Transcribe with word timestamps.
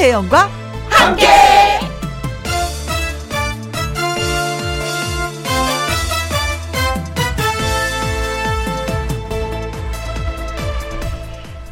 김혜영과 0.00 0.48
함께. 0.88 1.26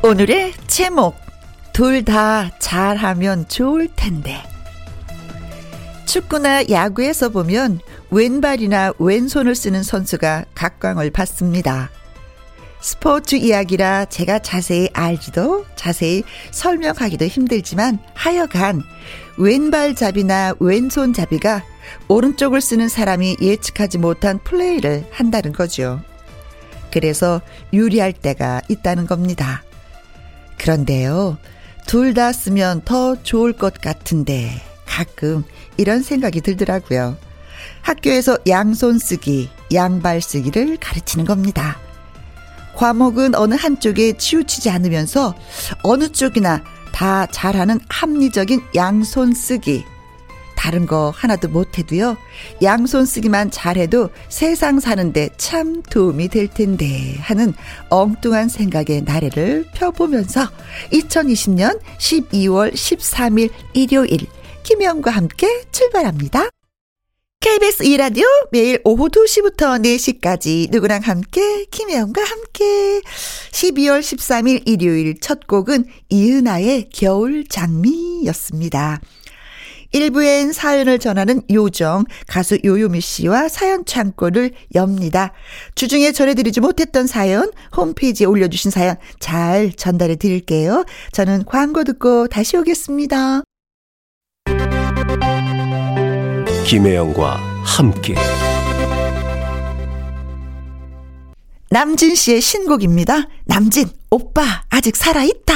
오늘의 0.03 0.53
제목 0.67 1.17
둘 1.73 2.05
다 2.05 2.51
잘하면 2.59 3.49
좋을 3.49 3.89
텐데 3.97 4.43
축구나 6.05 6.69
야구에서 6.69 7.31
보면 7.31 7.81
왼발이나 8.11 8.93
왼손을 8.99 9.55
쓰는 9.55 9.83
선수가 9.83 10.45
각광을 10.55 11.11
받습니다. 11.13 11.91
스포츠 12.81 13.35
이야기라 13.35 14.07
제가 14.07 14.39
자세히 14.39 14.89
알지도 14.93 15.67
자세히 15.75 16.23
설명하기도 16.53 17.27
힘들지만 17.27 17.99
하여간 18.15 18.83
왼발잡이나 19.37 20.55
왼손잡이가 20.61 21.65
오른쪽을 22.09 22.61
쓰는 22.61 22.89
사람이 22.89 23.39
예측하지 23.41 23.99
못한 23.99 24.39
플레이를 24.43 25.07
한다는 25.11 25.53
거죠. 25.53 26.01
그래서 26.91 27.41
유리할 27.73 28.13
때가 28.13 28.63
있다는 28.69 29.07
겁니다. 29.07 29.63
그런데요, 30.59 31.39
둘 31.87 32.15
다 32.15 32.33
쓰면 32.33 32.83
더 32.85 33.21
좋을 33.23 33.53
것 33.53 33.81
같은데 33.81 34.51
가끔 34.87 35.45
이런 35.77 36.03
생각이 36.03 36.41
들더라고요. 36.41 37.17
학교에서 37.83 38.39
양손 38.49 38.99
쓰기, 38.99 39.49
양발 39.73 40.21
쓰기를 40.21 40.77
가르치는 40.79 41.25
겁니다. 41.25 41.79
과목은 42.79 43.35
어느 43.35 43.55
한쪽에 43.55 44.17
치우치지 44.17 44.71
않으면서 44.71 45.35
어느 45.83 46.09
쪽이나 46.09 46.63
다 46.93 47.27
잘하는 47.27 47.81
합리적인 47.89 48.63
양손 48.77 49.35
쓰기. 49.35 49.85
다른 50.57 50.87
거 50.87 51.13
하나도 51.15 51.49
못해도요. 51.49 52.17
양손 52.63 53.05
쓰기만 53.05 53.51
잘해도 53.51 54.11
세상 54.29 54.79
사는데 54.79 55.29
참 55.37 55.83
도움이 55.83 56.29
될 56.29 56.47
텐데 56.47 57.17
하는 57.19 57.53
엉뚱한 57.91 58.49
생각의 58.49 59.03
나래를 59.03 59.67
펴보면서 59.75 60.49
2020년 60.93 61.81
12월 61.99 62.73
13일 62.73 63.51
일요일 63.73 64.27
김혜영과 64.63 65.11
함께 65.11 65.65
출발합니다. 65.73 66.49
KBS 67.41 67.85
2라디오 67.85 68.25
매일 68.53 68.81
오후 68.85 69.09
2시부터 69.09 69.83
4시까지 69.83 70.71
누구랑 70.71 71.01
함께 71.03 71.65
김혜영과 71.71 72.23
함께 72.23 73.01
12월 73.53 74.01
13일 74.01 74.63
일요일 74.67 75.19
첫 75.21 75.47
곡은 75.47 75.87
이은아의 76.09 76.91
겨울 76.93 77.45
장미였습니다. 77.49 79.01
1부엔 79.95 80.53
사연을 80.53 80.99
전하는 80.99 81.43
요정 81.51 82.05
가수 82.27 82.59
요요미 82.63 83.01
씨와 83.01 83.49
사연 83.49 83.85
창고를 83.85 84.53
엽니다. 84.75 85.33
주중에 85.75 86.13
전해드리지 86.13 86.61
못했던 86.61 87.07
사연 87.07 87.51
홈페이지에 87.77 88.27
올려주신 88.27 88.71
사연 88.71 88.97
잘 89.21 89.73
전달해 89.73 90.17
드릴게요. 90.17 90.85
저는 91.13 91.45
광고 91.45 91.83
듣고 91.85 92.29
다시 92.29 92.57
오겠습니다. 92.57 93.43
김혜영과 96.69 97.37
함께 97.65 98.15
남진 101.71 102.15
씨의 102.15 102.43
신곡입니다. 102.43 103.27
남진 103.47 103.89
오빠 104.11 104.43
아직 104.69 104.95
살아있다. 104.95 105.55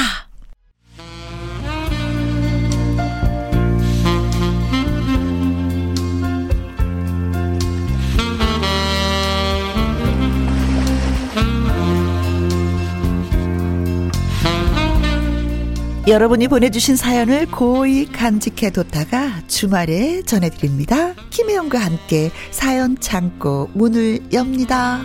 여러분이 16.05 16.49
보내주신 16.49 16.97
사연을 16.97 17.45
고이 17.49 18.07
간직해뒀다가 18.07 19.47
주말에 19.47 20.21
전해드립니다. 20.23 21.13
김혜영과 21.29 21.79
함께 21.79 22.29
사연 22.51 22.99
창고 22.99 23.69
문을 23.73 24.19
엽니다. 24.33 24.99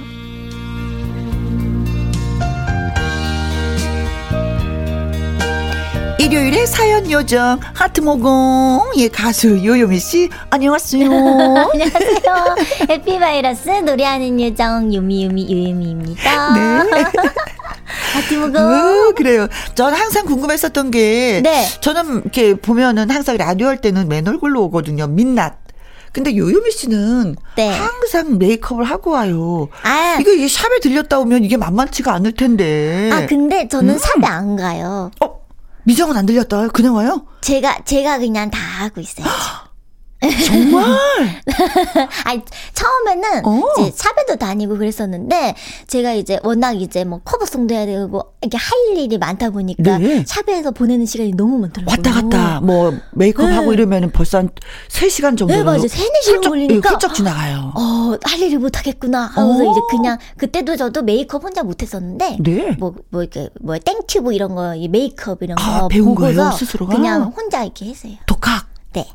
일요일에 6.28 6.66
사연 6.66 7.10
요정 7.10 7.58
하트 7.72 8.02
모공의 8.02 9.08
가수 9.08 9.64
요요미 9.64 9.98
씨 9.98 10.28
안녕하세요. 10.50 11.08
안녕하세요. 11.72 12.56
해피 12.90 13.18
바이러스 13.18 13.70
노래하는 13.70 14.38
요정 14.38 14.92
유미유미 14.92 15.48
유유미입니다. 15.50 16.52
네. 16.52 17.02
하트 18.12 18.34
모공. 18.34 18.56
어, 18.60 19.12
그래요. 19.16 19.48
전 19.74 19.94
항상 19.94 20.26
궁금했었던 20.26 20.90
게 20.90 21.40
네. 21.42 21.66
저는 21.80 22.20
이렇게 22.20 22.56
보면은 22.56 23.08
항상 23.08 23.38
라디오 23.38 23.68
할 23.68 23.80
때는 23.80 24.06
맨 24.06 24.28
얼굴로 24.28 24.64
오거든요. 24.64 25.06
민낯. 25.06 25.56
근데 26.12 26.36
요요미 26.36 26.70
씨는 26.72 27.36
네. 27.56 27.70
항상 27.70 28.38
메이크업을 28.38 28.84
하고 28.84 29.12
와요. 29.12 29.68
아, 29.82 30.18
이거 30.20 30.32
이 30.32 30.46
샵에 30.48 30.80
들렸다 30.80 31.18
오면 31.20 31.44
이게 31.44 31.56
만만치가 31.56 32.12
않을 32.14 32.32
텐데. 32.32 33.08
아, 33.12 33.26
근데 33.26 33.66
저는 33.68 33.94
음. 33.94 33.98
샵에 33.98 34.26
안 34.26 34.56
가요. 34.56 35.10
어? 35.20 35.27
미장원 35.88 36.18
안 36.18 36.26
들렀다. 36.26 36.68
그냥 36.68 36.94
와요? 36.94 37.24
제가 37.40 37.78
제가 37.86 38.18
그냥 38.18 38.50
다 38.50 38.58
하고 38.58 39.00
있어요. 39.00 39.24
정말? 40.46 40.84
아니, 42.24 42.42
처음에는 42.74 43.46
어. 43.46 43.62
이제 43.78 43.92
샵에도 43.94 44.36
다니고 44.36 44.76
그랬었는데, 44.76 45.54
제가 45.86 46.12
이제 46.14 46.40
워낙 46.42 46.80
이제 46.80 47.04
뭐 47.04 47.20
커버송도 47.24 47.74
해야 47.74 47.86
되고, 47.86 48.22
이렇게 48.40 48.56
할 48.56 48.96
일이 48.96 49.16
많다 49.16 49.50
보니까, 49.50 49.98
네. 49.98 50.24
샵에서 50.26 50.72
보내는 50.72 51.06
시간이 51.06 51.32
너무 51.36 51.58
많더라고요. 51.58 51.94
왔다 51.96 52.20
갔다, 52.20 52.60
뭐, 52.60 52.94
메이크업 53.12 53.48
네. 53.48 53.54
하고 53.54 53.72
이러면은 53.72 54.10
벌써 54.10 54.38
한 54.38 54.50
3시간 54.88 55.38
정도. 55.38 55.54
네, 55.54 55.62
맞아요. 55.62 55.86
3, 55.86 55.88
4시간 55.88 56.48
걸리니까. 56.48 56.90
훌쩍 56.90 57.14
지나가요. 57.14 57.72
어, 57.76 58.18
할 58.24 58.40
일을 58.40 58.58
못 58.58 58.76
하겠구나. 58.76 59.26
하면서 59.26 59.68
어. 59.68 59.70
이제 59.70 59.80
그냥, 59.88 60.18
그때도 60.36 60.76
저도 60.76 61.02
메이크업 61.02 61.44
혼자 61.44 61.62
못 61.62 61.80
했었는데, 61.82 62.38
네. 62.40 62.76
뭐, 62.78 62.94
뭐 63.10 63.22
이렇게, 63.22 63.50
뭐, 63.60 63.78
땡튜브 63.78 64.34
이런 64.34 64.56
거, 64.56 64.74
메이크업 64.88 65.42
이런 65.44 65.56
거 65.56 65.62
아, 65.62 65.88
배운 65.88 66.14
거예요, 66.16 66.50
스스로가? 66.50 66.92
그냥 66.96 67.32
혼자 67.36 67.62
이렇게 67.62 67.86
했어요. 67.86 68.14
독학? 68.26 68.66
네. 68.94 69.06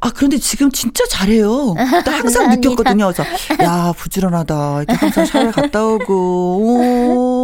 아, 0.00 0.10
그런데 0.14 0.38
지금 0.38 0.70
진짜 0.70 1.04
잘해요. 1.08 1.74
또 2.04 2.10
항상 2.10 2.48
느꼈거든요. 2.54 3.10
그래서, 3.12 3.24
야, 3.64 3.92
부지런하다. 3.96 4.82
이렇게 4.82 4.92
항상 4.94 5.24
샤워 5.26 5.50
갔다 5.50 5.84
오고, 5.84 6.14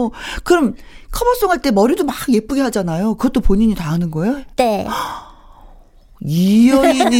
오. 0.06 0.12
그럼 0.44 0.74
커버송 1.10 1.50
할 1.50 1.58
때 1.62 1.70
머리도 1.70 2.04
막 2.04 2.14
예쁘게 2.28 2.60
하잖아요. 2.62 3.14
그것도 3.16 3.40
본인이 3.40 3.74
다 3.74 3.90
하는 3.90 4.10
거예요? 4.10 4.42
네. 4.56 4.86
이 6.24 6.70
여인이 6.70 7.18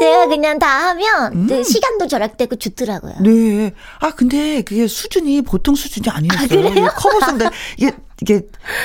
제가 0.00 0.26
그냥 0.26 0.58
다 0.58 0.88
하면 0.88 1.32
음. 1.32 1.46
그 1.46 1.62
시간도 1.62 2.08
절약되고 2.08 2.56
좋더라고요. 2.56 3.14
네. 3.22 3.72
아 4.00 4.10
근데 4.10 4.62
그게 4.62 4.88
수준이 4.88 5.42
보통 5.42 5.76
수준이 5.76 6.08
아니었어요. 6.10 6.44
아, 6.44 6.48
그래요? 6.48 6.88
커버송들 6.96 7.48
이게 7.78 7.92
이게 8.22 8.42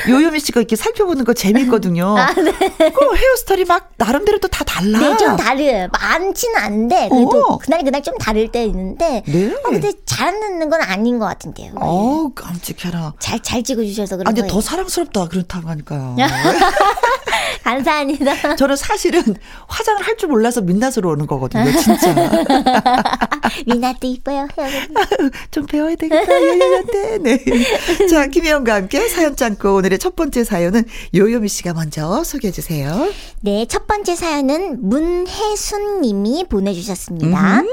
요요미 0.09 0.40
씨가 0.40 0.59
이렇게 0.59 0.75
살펴보는 0.75 1.24
거 1.24 1.34
재밌거든요. 1.34 2.18
아, 2.18 2.34
네. 2.34 2.52
그 2.52 3.16
헤어스타일이 3.16 3.66
막 3.66 3.91
나름대로 3.97 4.40
또 4.40 4.47
다 4.47 4.64
달라. 4.64 4.97
네, 4.97 5.16
좀 5.17 5.35
다르요. 5.38 5.88
많지는 5.91 6.56
않은데 6.59 7.09
그래도 7.09 7.41
어. 7.47 7.58
그날 7.59 7.84
그날 7.84 8.02
좀 8.02 8.17
다를 8.17 8.47
때 8.52 8.66
있는데. 8.66 9.22
네. 9.28 9.53
어, 9.53 9.70
근데 9.70 9.91
잘 10.06 10.32
듣는 10.40 10.70
건 10.70 10.82
아닌 10.82 11.20
것 11.20 11.26
같은데요. 11.26 11.73
어, 11.76 12.29
깜찍해라. 12.34 13.14
잘 13.20 13.40
잘 13.44 13.61
찍어주셔서 13.64 14.17
그런 14.17 14.28
아, 14.28 14.34
근데 14.34 14.47
더 14.52 14.59
사랑스럽다 14.59 15.28
그렇다고 15.28 15.70
하니까요. 15.70 16.16
감사합니다. 17.67 18.55
저는 18.55 18.75
사실은 18.75 19.22
화장을 19.67 20.02
할 20.05 20.17
줄 20.17 20.29
몰라서 20.29 20.61
민낯으로 20.61 21.11
오는 21.11 21.28
거거든요, 21.28 21.72
진짜. 21.79 22.11
민낯도 23.67 24.08
이뻐요, 24.08 24.47
좀 25.52 25.67
배워야 25.67 25.96
되겠다, 25.96 26.41
요요한테. 26.41 27.17
네. 27.19 27.37
자, 28.09 28.25
김혜영과 28.25 28.73
함께 28.73 29.08
사연 29.08 29.35
짱고 29.35 29.75
오늘의 29.75 29.99
첫 29.99 30.16
번째 30.16 30.43
사연은 30.43 30.85
요요미 31.14 31.49
씨가 31.49 31.73
먼저 31.73 32.23
소개해 32.23 32.52
주세요. 32.52 33.09
네, 33.41 33.67
첫 33.70 33.85
번째 33.85 34.16
사연은 34.16 34.90
문혜순 34.90 36.02
님이 36.02 36.46
보내주셨습니다. 36.49 37.59
음. 37.59 37.70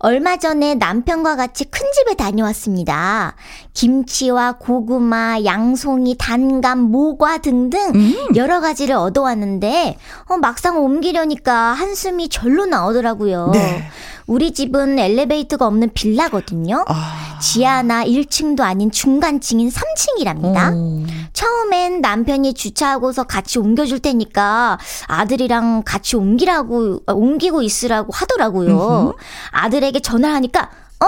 얼마 0.00 0.36
전에 0.36 0.76
남편과 0.76 1.34
같이 1.34 1.64
큰 1.64 1.80
집에 1.92 2.14
다녀왔습니다. 2.14 3.34
김치와 3.74 4.52
고구마, 4.52 5.44
양송이, 5.44 6.16
단감, 6.18 6.78
모과 6.78 7.38
등등 7.38 7.92
음. 7.94 8.14
여러 8.36 8.60
가지를 8.60 8.94
얻어왔는데 8.94 9.96
어, 10.26 10.36
막상 10.36 10.78
옮기려니까 10.78 11.52
한숨이 11.72 12.28
절로 12.28 12.66
나오더라고요. 12.66 13.50
네. 13.52 13.88
우리 14.28 14.52
집은 14.52 14.98
엘리베이터가 14.98 15.66
없는 15.66 15.90
빌라거든요. 15.94 16.84
아. 16.86 17.38
지하나 17.40 18.04
1층도 18.04 18.60
아닌 18.60 18.90
중간층인 18.90 19.70
3층이랍니다. 19.70 20.74
어. 20.74 21.06
처음엔 21.32 22.02
남편이 22.02 22.52
주차하고서 22.52 23.24
같이 23.24 23.58
옮겨줄 23.58 24.00
테니까 24.00 24.78
아들이랑 25.06 25.82
같이 25.84 26.16
옮기라고, 26.16 27.00
아, 27.06 27.12
옮기고 27.14 27.62
있으라고 27.62 28.12
하더라고요. 28.12 29.14
아들에게 29.50 29.98
전화하니까, 30.00 30.70
어? 31.00 31.06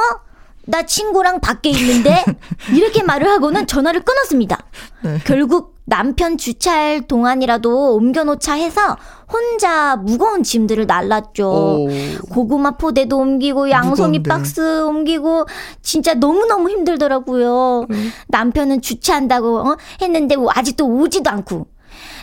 나 0.67 0.83
친구랑 0.87 1.41
밖에 1.41 1.69
있는데? 1.71 2.25
이렇게 2.73 3.03
말을 3.03 3.29
하고는 3.29 3.67
전화를 3.67 4.03
끊었습니다. 4.03 4.59
네. 5.03 5.19
결국 5.25 5.75
남편 5.85 6.39
주차할 6.39 7.09
동안이라도 7.09 7.97
옮겨놓자 7.97 8.55
해서 8.55 8.97
혼자 9.33 9.97
무거운 9.97 10.43
짐들을 10.43 10.87
날랐죠. 10.87 11.49
오. 11.49 11.89
고구마 12.31 12.73
포대도 12.73 13.17
옮기고 13.19 13.71
양송이 13.71 14.19
무거운데. 14.19 14.29
박스 14.29 14.83
옮기고 14.85 15.47
진짜 15.83 16.15
너무너무 16.15 16.71
힘들더라고요. 16.71 17.87
음. 17.91 18.13
남편은 18.29 18.83
주차한다고 18.83 19.59
어? 19.59 19.77
했는데 20.03 20.37
아직도 20.49 20.87
오지도 20.87 21.31
않고 21.31 21.67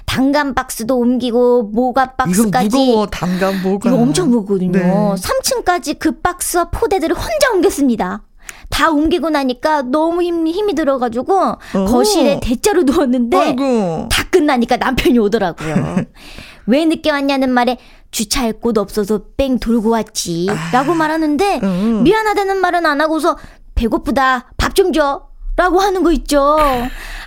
단감 0.05 0.53
박스도 0.53 0.97
옮기고 0.97 1.63
모가 1.73 2.03
이거 2.03 2.13
박스까지 2.17 2.77
무거워 2.77 3.07
단감 3.07 3.61
뭐가 3.61 3.89
이거 3.89 3.99
엄청 3.99 4.29
무거거든요. 4.31 4.71
네. 4.71 4.81
3층까지 5.15 5.99
그 5.99 6.19
박스와 6.21 6.69
포대들을 6.71 7.15
혼자 7.15 7.51
옮겼습니다. 7.53 8.23
다 8.69 8.89
옮기고 8.89 9.29
나니까 9.29 9.83
너무 9.83 10.21
힘, 10.21 10.47
힘이 10.47 10.75
들어가지고 10.75 11.55
거실에 11.87 12.39
대자로 12.41 12.83
누웠는데 12.87 13.37
아이고 13.37 14.07
다 14.09 14.23
끝나니까 14.29 14.77
남편이 14.77 15.19
오더라고요. 15.19 15.75
왜 16.67 16.85
늦게 16.85 17.09
왔냐는 17.11 17.49
말에 17.49 17.77
주차할 18.11 18.53
곳 18.53 18.77
없어서 18.77 19.21
뺑 19.37 19.57
돌고 19.59 19.89
왔지. 19.89 20.47
라고 20.71 20.93
말하는데 20.93 21.59
음. 21.63 22.03
미안하다는 22.03 22.57
말은 22.57 22.85
안 22.85 23.01
하고서 23.01 23.37
배고프다. 23.75 24.51
밥 24.57 24.75
좀 24.75 24.93
줘. 24.93 25.27
라고 25.55 25.79
하는 25.79 26.03
거 26.03 26.11
있죠. 26.11 26.55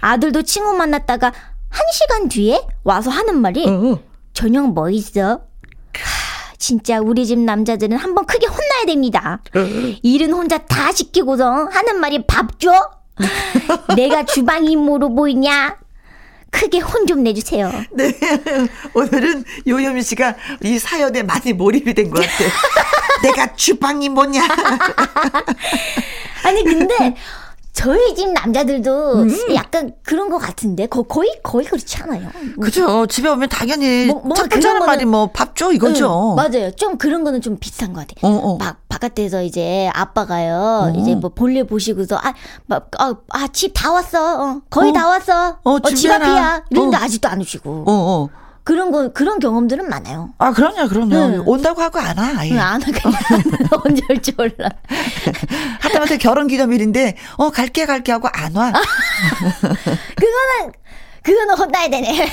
아들도 0.00 0.42
친구 0.42 0.72
만났다가 0.75 1.26
한 1.69 1.82
시간 1.92 2.28
뒤에 2.28 2.64
와서 2.84 3.10
하는 3.10 3.40
말이 3.40 3.66
어. 3.69 3.98
저녁 4.32 4.69
뭐 4.72 4.88
있어? 4.90 5.22
하, 5.32 6.54
진짜 6.58 7.00
우리 7.00 7.26
집 7.26 7.38
남자들은 7.40 7.96
한번 7.96 8.26
크게 8.26 8.46
혼나야 8.46 8.84
됩니다. 8.87 9.42
일은 10.04 10.32
혼자 10.32 10.58
다 10.58 10.92
시키고서 10.92 11.69
하는 11.72 11.98
말이 12.00 12.25
밥 12.26 12.60
줘? 12.60 12.70
내가 13.96 14.25
주방 14.25 14.64
임무로 14.64 15.14
보이냐? 15.14 15.76
크게 16.50 16.79
혼 16.81 17.06
좀 17.06 17.23
내주세요. 17.23 17.70
네. 17.93 18.12
오늘은 18.94 19.44
요요미 19.67 20.02
씨가 20.02 20.35
이 20.62 20.79
사연에 20.79 21.23
많이 21.23 21.52
몰입이 21.52 21.94
된 21.94 22.11
것 22.11 22.20
같아. 22.20 22.44
내가 23.23 23.55
주방이 23.55 24.08
뭐냐? 24.08 24.43
아니 26.44 26.64
근데 26.64 27.14
저희 27.72 28.14
집 28.14 28.31
남자들도 28.32 29.26
약간 29.55 29.94
그런 30.02 30.28
것 30.28 30.38
같은데 30.38 30.87
거, 30.87 31.02
거의 31.02 31.38
거의 31.43 31.64
그렇지 31.64 31.96
않아요? 32.02 32.28
그죠. 32.61 33.06
집에 33.06 33.28
오면 33.28 33.49
당연히 33.49 34.06
뭐- 34.06 34.17
뭔가 34.20 34.43
첫 34.43 34.49
번째 34.50 34.78
말이 34.87 35.05
뭐 35.05 35.28
밥 35.32 35.55
줘 35.55 35.72
이거죠. 35.72 36.31
응, 36.31 36.37
맞아요. 36.37 36.70
좀 36.72 36.99
그런 36.99 37.22
거는 37.25 37.40
좀 37.40 37.56
비슷한 37.58 37.93
것 37.93 38.06
같아. 38.06 38.26
어, 38.26 38.31
어. 38.31 38.56
막 38.58 38.78
바깥에서 38.88 39.43
이제 39.43 39.90
아빠가요. 39.94 40.90
어. 40.94 40.99
이제 40.99 41.14
뭐 41.14 41.31
볼일 41.31 41.64
보시고서 41.64 42.19
아막아집 42.69 43.73
다 43.75 43.93
왔어. 43.93 44.43
어, 44.43 44.61
거의 44.70 44.90
어. 44.90 44.93
다 44.93 45.08
왔어. 45.08 45.56
어, 45.62 45.70
어, 45.73 45.81
집. 45.90 46.11
앞이야. 46.11 46.64
이런데 46.70 46.96
어. 46.96 47.00
아직도 47.00 47.28
안 47.28 47.40
오시고. 47.40 48.31
그런 48.70 48.93
거 48.93 49.08
그런 49.12 49.40
경험들은 49.40 49.88
많아요. 49.88 50.31
아, 50.38 50.52
그럼요, 50.52 50.88
그럼요. 50.88 51.17
응. 51.17 51.43
온다고 51.44 51.82
하고 51.82 51.99
안 51.99 52.17
와. 52.17 52.31
아예. 52.37 52.52
응, 52.52 52.61
안 52.61 52.81
하게 52.81 53.00
언제 53.84 54.00
올지 54.08 54.31
몰라. 54.38 54.69
하다못해 55.81 56.19
결혼 56.19 56.46
기념일인데, 56.46 57.17
어, 57.37 57.50
갈게, 57.50 57.84
갈게 57.84 58.12
하고 58.12 58.28
안 58.32 58.55
와. 58.55 58.70
그거는 60.14 60.72
그거는 61.22 61.56
혼나야 61.56 61.88
되네. 61.88 62.26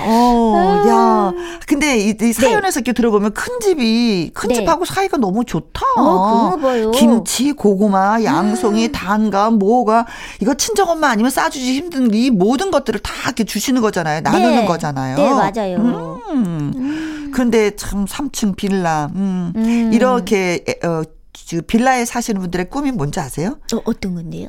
어, 0.00 0.84
야. 0.86 1.32
근데 1.66 1.98
이, 1.98 2.14
이 2.20 2.32
사연에서 2.32 2.80
이렇게 2.80 2.92
들어보면 2.92 3.32
큰 3.32 3.58
집이, 3.60 4.32
큰 4.34 4.48
네. 4.48 4.54
집하고 4.56 4.84
사이가 4.84 5.16
너무 5.16 5.44
좋다. 5.44 5.80
어, 5.96 6.56
봐요. 6.56 6.90
김치, 6.90 7.52
고구마, 7.52 8.22
양송이, 8.22 8.92
단감, 8.92 9.58
뭐가, 9.58 10.06
이거 10.40 10.54
친정 10.54 10.90
엄마 10.90 11.08
아니면 11.08 11.30
싸주기 11.30 11.74
힘든 11.74 12.12
이 12.12 12.30
모든 12.30 12.70
것들을 12.70 13.00
다 13.00 13.12
이렇게 13.24 13.44
주시는 13.44 13.80
거잖아요. 13.80 14.20
나누는 14.20 14.56
네. 14.56 14.64
거잖아요. 14.66 15.16
네, 15.16 15.30
맞아요. 15.30 16.20
음. 16.30 17.30
그런데 17.32 17.74
참 17.76 18.04
3층 18.04 18.56
빌라, 18.56 19.10
음. 19.14 19.52
음. 19.56 19.90
이렇게, 19.92 20.64
에, 20.68 20.86
어, 20.86 21.02
그 21.50 21.62
빌라에 21.62 22.04
사시는 22.04 22.40
분들의 22.42 22.68
꿈이 22.68 22.90
뭔지 22.92 23.20
아세요? 23.20 23.58
저 23.66 23.80
어떤 23.84 24.14
건데요? 24.16 24.48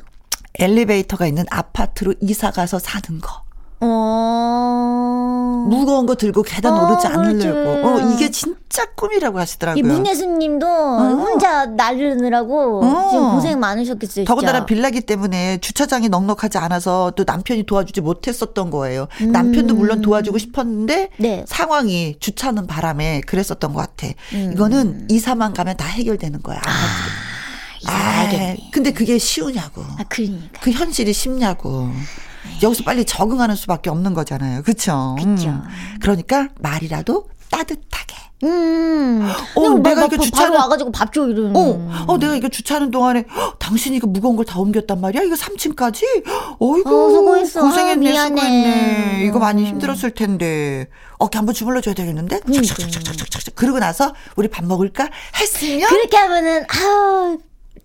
엘리베이터가 0.58 1.26
있는 1.26 1.44
아파트로 1.50 2.14
이사 2.20 2.50
가서 2.50 2.78
사는 2.78 3.20
거. 3.20 3.42
어. 3.82 5.66
무거운 5.68 6.06
거 6.06 6.14
들고 6.14 6.42
계단 6.42 6.74
어, 6.74 6.86
오르지 6.86 7.06
않으려고. 7.06 7.86
어, 7.86 8.00
이게 8.12 8.30
진짜 8.30 8.84
꿈이라고 8.94 9.38
하시더라고요. 9.38 9.78
이 9.78 9.82
문예수님도 9.86 10.66
혼자 10.66 11.66
나르느라고 11.66 12.84
어. 12.84 13.08
지금 13.10 13.30
고생 13.32 13.60
많으셨겠어요. 13.60 14.24
더군다나 14.26 14.66
빌라기 14.66 15.00
때문에 15.02 15.58
주차장이 15.58 16.08
넉넉하지 16.08 16.58
않아서 16.58 17.12
또 17.16 17.24
남편이 17.26 17.64
도와주지 17.64 18.00
못했었던 18.00 18.70
거예요. 18.70 19.08
남편도 19.20 19.74
물론 19.74 20.00
도와주고 20.02 20.38
싶었는데 20.38 21.02
음. 21.02 21.22
네. 21.22 21.44
상황이 21.46 22.16
주차는 22.20 22.66
바람에 22.66 23.22
그랬었던 23.22 23.72
것 23.72 23.80
같아. 23.80 24.08
음. 24.34 24.50
이거는 24.52 25.06
이사만 25.10 25.54
가면 25.54 25.76
다 25.76 25.86
해결되는 25.86 26.42
거야. 26.42 26.58
이 26.58 26.60
사 27.82 27.92
가야겠네. 27.92 28.70
근데 28.72 28.92
그게 28.92 29.18
쉬우냐고. 29.18 29.82
아, 29.98 30.04
그러니까. 30.08 30.60
그 30.60 30.70
현실이 30.70 31.12
쉽냐고. 31.12 31.90
여기서 32.62 32.82
빨리 32.84 33.04
적응하는 33.04 33.54
수밖에 33.56 33.90
없는 33.90 34.14
거잖아요. 34.14 34.62
그렇죠? 34.62 35.16
그쵸. 35.18 35.62
그러니까 36.00 36.48
말이라도 36.60 37.28
따뜻하게. 37.50 38.16
음. 38.42 39.28
어, 39.54 39.68
내가 39.80 40.02
막 40.02 40.12
이거 40.12 40.22
주차는- 40.22 40.54
와가지고 40.54 40.92
밥 40.92 41.12
줘 41.12 41.26
이러는. 41.28 41.54
어, 41.54 42.04
어, 42.06 42.16
내가 42.18 42.34
이거 42.36 42.48
주차하는 42.48 42.90
동안에 42.90 43.24
헉, 43.28 43.56
당신이 43.60 43.96
이거 43.96 44.06
무거운 44.06 44.36
걸 44.36 44.44
다 44.46 44.58
옮겼단 44.58 44.98
말이야? 45.00 45.22
이거 45.22 45.34
3층까지? 45.34 46.02
어이구. 46.58 46.88
어, 46.88 47.10
수고했어. 47.10 47.60
고생했네, 47.60 48.08
아, 48.08 48.12
미안해. 48.12 48.28
수고했네. 48.40 49.24
이거 49.26 49.38
많이 49.38 49.62
음. 49.62 49.66
힘들었을 49.66 50.12
텐데. 50.12 50.86
어깨 51.18 51.36
한번 51.36 51.54
주물러 51.54 51.82
줘야 51.82 51.94
되겠는데? 51.94 52.40
그러니까. 52.40 52.74
착착착착착착. 52.74 53.54
그러고 53.54 53.78
나서 53.78 54.14
우리 54.36 54.48
밥 54.48 54.64
먹을까? 54.64 55.08
했으면. 55.38 55.86
그렇게 55.90 56.16
하면은 56.16 56.62
아 56.64 57.36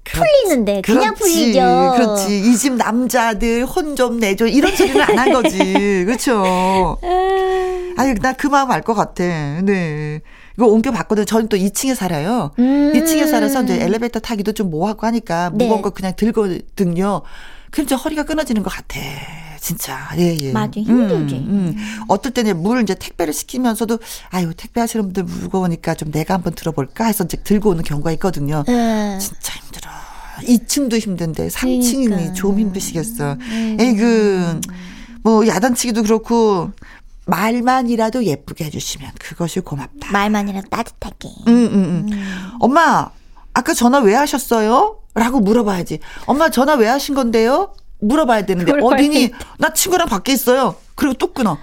풀리는데 0.03 0.81
그냥 0.81 1.13
그렇지, 1.15 1.33
풀리죠. 1.53 1.93
그렇지. 1.95 2.39
이 2.39 2.57
집 2.57 2.73
남자들 2.73 3.65
혼 3.65 3.95
좀 3.95 4.19
내줘. 4.19 4.45
이런 4.47 4.75
소리는 4.75 4.99
안 5.01 5.17
한 5.17 5.31
거지. 5.33 5.57
그렇죠. 6.05 6.97
아유, 7.97 8.13
나 8.21 8.33
그 8.33 8.47
마음 8.47 8.71
알 8.71 8.81
것 8.81 8.93
같아. 8.93 9.23
네. 9.61 10.21
이거 10.57 10.67
옮겨 10.67 10.91
봤거든. 10.91 11.25
저는 11.25 11.47
또 11.49 11.57
2층에 11.57 11.95
살아요. 11.95 12.51
음. 12.59 12.93
2층에 12.93 13.27
살아서 13.29 13.63
이제 13.63 13.81
엘리베이터 13.81 14.19
타기도 14.19 14.51
좀 14.53 14.69
뭐하고 14.69 15.05
하니까 15.07 15.49
네. 15.53 15.63
무거운 15.63 15.81
거 15.81 15.89
그냥 15.89 16.13
들거든요. 16.15 17.21
그럼 17.71 17.87
저 17.87 17.95
허리가 17.95 18.23
끊어지는 18.23 18.63
것 18.63 18.69
같아. 18.73 18.99
진짜. 19.65 19.98
예, 20.19 20.38
예. 20.39 20.51
맞아, 20.51 20.79
힘들지. 20.79 21.38
음, 21.38 21.74
음. 21.75 21.75
어떨 22.07 22.31
때는 22.34 22.62
물을 22.62 22.84
이제 22.84 22.93
택배를 22.93 23.34
시키면서도 23.34 23.98
아유, 24.29 24.53
택배 24.55 24.79
하시는 24.79 25.03
분들 25.05 25.24
무거우니까 25.24 25.95
좀 25.95 26.12
내가 26.12 26.36
한번 26.36 26.53
들어볼까 26.53 27.05
해서 27.05 27.24
이제 27.24 27.38
들고 27.38 27.72
오는 27.72 27.84
경우가 27.84 28.12
있거든요. 28.12 28.63
예. 28.67 29.17
진짜 29.19 29.53
힘들어. 29.55 29.89
2층도 30.41 31.00
힘든데 31.00 31.48
3층이니 31.48 32.05
그러니까. 32.05 32.34
좀 32.34 32.60
힘드시겠어. 32.60 33.38
음. 33.39 33.77
에이그 33.79 34.62
뭐 35.24 35.48
야단치기도 35.48 36.03
그렇고 36.03 36.69
말만이라도 37.25 38.24
예쁘게 38.24 38.65
해주시면 38.65 39.13
그것이 39.19 39.62
고맙다. 39.62 40.12
말만이라도 40.12 40.69
따뜻하게. 40.69 41.29
음, 41.48 41.53
음, 41.53 42.07
음. 42.12 42.53
엄마 42.60 43.10
아까 43.55 43.74
전화 43.74 43.98
왜 43.98 44.13
하셨어요? 44.13 45.00
라고 45.15 45.39
물어봐야지. 45.39 46.01
엄마 46.27 46.50
전화 46.50 46.75
왜 46.75 46.88
하신 46.88 47.15
건데요? 47.15 47.74
물어봐야 47.99 48.45
되는데 48.45 48.71
어디니? 48.81 49.31
나 49.57 49.73
친구랑 49.73 50.07
밖에 50.07 50.33
있어요. 50.33 50.75
그리고 50.95 51.13
또 51.15 51.33
끊어. 51.33 51.57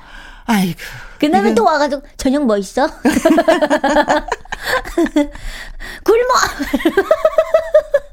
아이고. 0.47 0.79
그다음에 1.19 1.51
이건- 1.51 1.55
또 1.55 1.65
와가지고 1.65 2.03
저녁 2.17 2.45
뭐 2.47 2.57
있어? 2.57 2.89
굶어. 6.05 6.25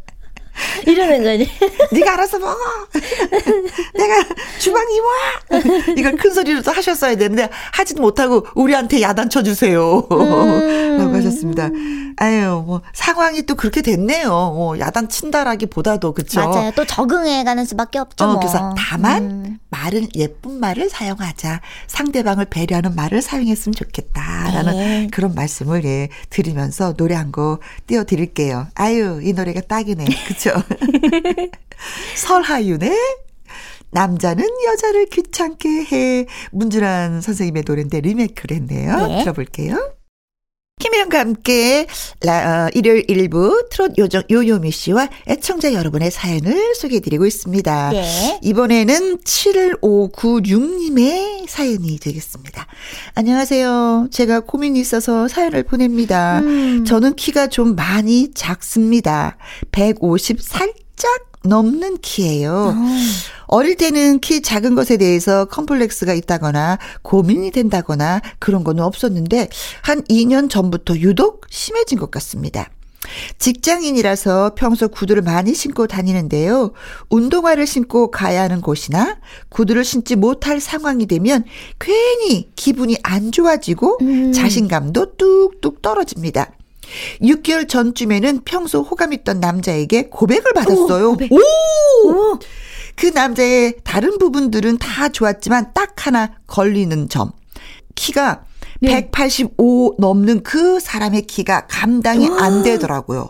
이러는 0.86 1.24
거지. 1.24 1.50
네가 1.92 2.14
알아서 2.14 2.40
먹어. 2.40 2.58
내가 3.94 4.24
주방 4.60 4.84
이모야. 4.92 5.96
이걸 5.98 6.16
큰 6.18 6.34
소리로 6.34 6.62
또 6.62 6.72
하셨어야 6.72 7.16
되는데 7.16 7.50
하지도 7.72 8.02
못하고 8.02 8.46
우리한테 8.56 9.02
야단 9.02 9.30
쳐 9.30 9.44
주세요. 9.44 10.08
음. 10.12 10.98
라고 10.98 11.16
하셨습니다. 11.16 11.70
아유, 12.18 12.64
뭐 12.66 12.82
상황이 12.94 13.44
또 13.44 13.56
그렇게 13.56 13.82
됐네요. 13.82 14.30
뭐 14.30 14.78
야단 14.80 15.08
친다라기보다도 15.10 16.14
그렇죠. 16.14 16.42
맞아요. 16.42 16.72
또 16.76 16.86
적응해 16.86 17.44
가는 17.46 17.64
수밖에 17.66 18.00
없죠. 18.00 18.24
어, 18.26 18.28
뭐. 18.28 18.40
그래서 18.40 18.76
다만 18.78 19.24
음. 19.24 19.60
말은 19.70 20.10
예쁜 20.16 20.60
말을 20.60 20.90
사용하자. 20.90 21.62
상대방을 21.88 22.46
배려하는 22.46 22.96
말을 22.96 23.22
사용했으면 23.22 23.74
좋겠다라는 23.76 24.74
네. 24.74 25.08
그런 25.12 25.34
말씀을 25.36 25.86
예 25.86 26.10
드리면서 26.30 26.94
노래 26.94 27.16
한 27.16 27.30
곡 27.32 27.60
띄워 27.86 28.06
드릴게요. 28.06 28.66
아유, 28.74 29.20
이 29.24 29.34
노래가 29.34 29.62
딱이네. 29.62 30.04
그 30.28 30.36
쵸? 30.52 30.64
설하윤의 32.16 32.92
남자는 33.92 34.46
여자를 34.68 35.06
귀찮게 35.08 35.86
해. 35.92 36.26
문준환 36.52 37.22
선생님의 37.22 37.64
노래인데 37.66 38.02
리메이크를 38.02 38.58
했네요. 38.58 39.08
네. 39.08 39.20
들어볼게요. 39.24 39.94
김혜영과 40.80 41.20
함께 41.20 41.86
라, 42.22 42.66
어, 42.66 42.70
일요일 42.74 43.04
일부 43.10 43.68
트롯 43.70 43.98
요정 43.98 44.24
요요미 44.32 44.72
씨와 44.72 45.10
애청자 45.28 45.74
여러분의 45.74 46.10
사연을 46.10 46.74
소개해드리고 46.76 47.26
있습니다. 47.26 47.90
네. 47.92 48.40
이번에는 48.42 49.18
7596님의 49.18 51.50
사연이 51.50 52.00
되겠습니다. 52.00 52.66
안녕하세요. 53.14 54.08
제가 54.10 54.40
고민이 54.40 54.80
있어서 54.80 55.28
사연을 55.28 55.64
보냅니다. 55.64 56.40
음. 56.40 56.86
저는 56.86 57.16
키가 57.16 57.48
좀 57.48 57.76
많이 57.76 58.32
작습니다. 58.34 59.38
150 59.72 60.42
살짝 60.42 61.29
넘는 61.44 62.00
키예요. 62.02 62.76
어. 62.76 62.86
어릴 63.48 63.76
때는 63.78 64.20
키 64.20 64.42
작은 64.42 64.76
것에 64.76 64.98
대해서 64.98 65.46
컴플렉스가 65.46 66.14
있다거나 66.14 66.78
고민이 67.02 67.52
된다거나 67.52 68.22
그런 68.40 68.64
거는 68.64 68.84
없었는데 68.84 69.50
한 69.82 70.04
2년 70.04 70.50
전부터 70.50 70.98
유독 70.98 71.46
심해진 71.50 71.98
것 71.98 72.12
같습니다. 72.12 72.70
직장인이라서 73.38 74.54
평소 74.56 74.88
구두를 74.88 75.22
많이 75.22 75.54
신고 75.54 75.88
다니는데요. 75.88 76.74
운동화를 77.10 77.66
신고 77.66 78.12
가야 78.12 78.44
하는 78.44 78.62
곳이나 78.62 79.18
구두를 79.50 79.84
신지 79.84 80.16
못할 80.16 80.60
상황이 80.60 81.06
되면 81.06 81.44
괜히 81.80 82.52
기분이 82.56 82.98
안 83.04 83.32
좋아지고 83.32 84.00
음. 84.02 84.32
자신감도 84.34 85.16
뚝뚝 85.16 85.82
떨어집니다. 85.82 86.52
6개월 87.22 87.68
전쯤에는 87.68 88.42
평소 88.46 88.82
호감 88.82 89.14
있던 89.14 89.40
남자에게 89.40 90.10
고백을 90.10 90.54
받았어요. 90.54 91.10
오! 91.10 91.12
고백. 91.12 91.32
오! 91.32 91.38
오! 92.08 92.40
그 92.96 93.08
남자의 93.08 93.76
다른 93.84 94.18
부분들은 94.18 94.78
다 94.78 95.10
좋았지만 95.10 95.74
딱 95.74 96.06
하나 96.06 96.34
걸리는 96.48 97.10
점. 97.10 97.32
키가 97.96 98.44
네. 98.82 99.10
185 99.12 99.96
넘는 100.00 100.44
그 100.44 100.80
사람의 100.80 101.24
키가 101.24 101.68
감당이 101.68 102.28
안 102.40 102.64
되더라고요. 102.64 103.30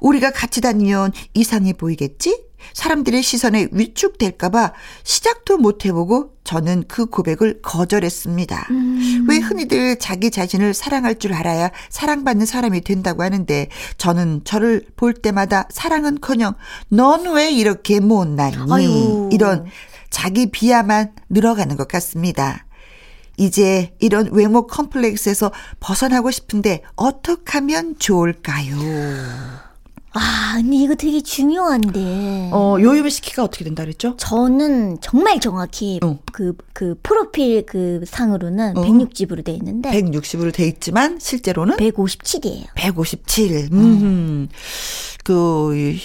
우리가 0.00 0.30
같이 0.30 0.60
다니면 0.60 1.12
이상해 1.34 1.72
보이겠지? 1.72 2.47
사람들의 2.72 3.22
시선에 3.22 3.68
위축될까봐 3.72 4.72
시작도 5.04 5.58
못 5.58 5.84
해보고 5.84 6.32
저는 6.44 6.84
그 6.88 7.06
고백을 7.06 7.60
거절했습니다. 7.62 8.66
음. 8.70 9.26
왜 9.28 9.36
흔히들 9.38 9.98
자기 9.98 10.30
자신을 10.30 10.74
사랑할 10.74 11.18
줄 11.18 11.34
알아야 11.34 11.70
사랑받는 11.90 12.46
사람이 12.46 12.80
된다고 12.82 13.22
하는데 13.22 13.68
저는 13.98 14.42
저를 14.44 14.84
볼 14.96 15.12
때마다 15.14 15.68
사랑은 15.70 16.20
커녕 16.20 16.54
넌 16.88 17.26
왜 17.34 17.50
이렇게 17.50 18.00
못났니? 18.00 18.72
아유. 18.72 19.28
이런 19.32 19.66
자기 20.10 20.50
비하만 20.50 21.12
늘어가는 21.28 21.76
것 21.76 21.88
같습니다. 21.88 22.64
이제 23.36 23.94
이런 24.00 24.30
외모 24.32 24.66
컴플렉스에서 24.66 25.52
벗어나고 25.80 26.30
싶은데 26.30 26.82
어떻게 26.96 27.52
하면 27.58 27.96
좋을까요? 27.98 28.76
아, 30.18 30.54
근데 30.56 30.76
이거 30.76 30.94
되게 30.94 31.20
중요한데. 31.20 32.50
어, 32.52 32.76
요요미 32.80 33.10
씨 33.10 33.20
키가 33.20 33.44
어떻게 33.44 33.64
된다 33.64 33.84
그랬죠? 33.84 34.16
저는 34.16 34.98
정말 35.00 35.38
정확히 35.40 36.00
어. 36.02 36.18
그, 36.32 36.54
그 36.72 36.98
프로필 37.02 37.64
그 37.64 38.02
상으로는 38.04 38.76
어. 38.76 38.82
160으로 38.82 39.44
돼 39.44 39.52
있는데. 39.52 39.90
160으로 39.90 40.52
돼 40.52 40.66
있지만 40.66 41.18
실제로는? 41.20 41.76
157이에요. 41.76 42.66
157. 42.74 43.68
음. 43.72 43.78
음. 43.78 44.48
그, 45.24 45.96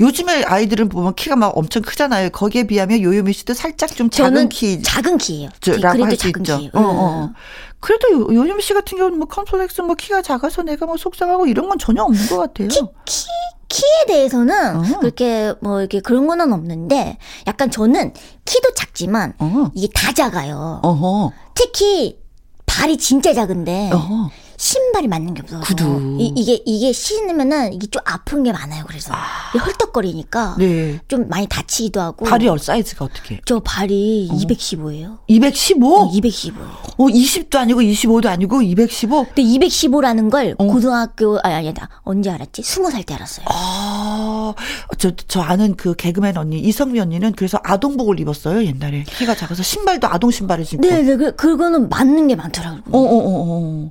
요즘에 0.00 0.42
아이들은 0.44 0.88
보면 0.88 1.14
키가 1.14 1.36
막 1.36 1.56
엄청 1.56 1.82
크잖아요. 1.82 2.30
거기에 2.30 2.64
비하면 2.66 3.00
요요미 3.00 3.32
씨도 3.32 3.54
살짝 3.54 3.94
좀 3.94 4.10
작은 4.10 4.48
키. 4.48 4.82
작은 4.82 5.18
키예요. 5.18 5.50
라고 5.80 6.04
할수 6.04 6.28
있죠. 6.28 6.58
키. 6.58 6.70
어, 6.72 6.80
어. 6.80 7.24
음. 7.26 7.34
그래도 7.80 8.34
요요미 8.34 8.60
씨 8.60 8.72
같은 8.74 8.96
경우는 8.98 9.18
뭐 9.18 9.28
컴플렉스 9.28 9.82
뭐 9.82 9.94
키가 9.94 10.22
작아서 10.22 10.62
내가 10.62 10.86
뭐 10.86 10.96
속상하고 10.96 11.46
이런 11.46 11.68
건 11.68 11.78
전혀 11.78 12.02
없는 12.02 12.26
것 12.28 12.38
같아요. 12.38 12.68
키, 12.68 12.80
키, 13.04 13.26
키에 13.68 14.06
대해서는 14.06 14.76
어. 14.76 14.82
그렇게 15.00 15.52
뭐 15.60 15.80
이렇게 15.80 16.00
그런 16.00 16.26
거는 16.26 16.52
없는데 16.52 17.18
약간 17.46 17.70
저는 17.70 18.14
키도 18.44 18.74
작지만 18.74 19.34
어. 19.38 19.70
이게 19.74 19.88
다 19.94 20.12
작아요. 20.12 20.80
어허. 20.82 21.32
특히 21.54 22.18
발이 22.66 22.96
진짜 22.96 23.32
작은데 23.34 23.90
어허. 23.92 24.30
신발이 24.56 25.08
맞는 25.08 25.34
게 25.34 25.42
없어서 25.42 25.62
구두. 25.62 26.16
이, 26.20 26.44
게 26.44 26.62
이게 26.64 26.92
신으면은 26.92 27.72
이게 27.72 27.86
좀 27.86 28.02
아픈 28.04 28.42
게 28.42 28.52
많아요. 28.52 28.84
그래서 28.86 29.12
아. 29.14 29.56
헐떡거리니까 29.58 30.56
네. 30.58 31.00
좀 31.08 31.28
많이 31.28 31.46
다치기도 31.46 32.00
하고. 32.00 32.24
발이 32.24 32.48
사이즈가 32.58 33.04
어떻게? 33.06 33.40
저 33.44 33.60
발이 33.60 34.28
어. 34.30 34.34
215예요. 34.36 35.18
215? 35.26 35.96
어, 35.96 36.10
215. 36.12 36.62
어, 36.62 37.06
20도 37.06 37.56
아니고 37.56 37.80
25도 37.80 38.26
아니고 38.26 38.62
215? 38.62 39.24
근데 39.34 39.42
215라는 39.42 40.30
걸 40.30 40.54
어. 40.58 40.66
고등학교 40.66 41.38
아니 41.42 41.54
아니다. 41.54 41.88
언제 42.02 42.30
알았지? 42.30 42.62
20살 42.62 43.06
때 43.06 43.14
알았어요. 43.14 43.46
아. 43.48 44.54
저저 44.98 45.40
아는 45.40 45.76
그 45.76 45.94
개그맨 45.94 46.36
언니 46.36 46.58
이성미 46.60 47.00
언니는 47.00 47.32
그래서 47.32 47.58
아동복을 47.62 48.20
입었어요, 48.20 48.64
옛날에. 48.64 49.04
키가 49.04 49.34
작아서 49.34 49.62
신발도 49.62 50.08
아동 50.08 50.30
신발을 50.30 50.64
신고. 50.64 50.86
네, 50.86 51.02
네. 51.02 51.16
그 51.16 51.34
그거는 51.34 51.88
맞는 51.88 52.28
게 52.28 52.36
많더라고요. 52.36 52.82
어, 52.90 52.98
어, 52.98 53.16
어, 53.18 53.90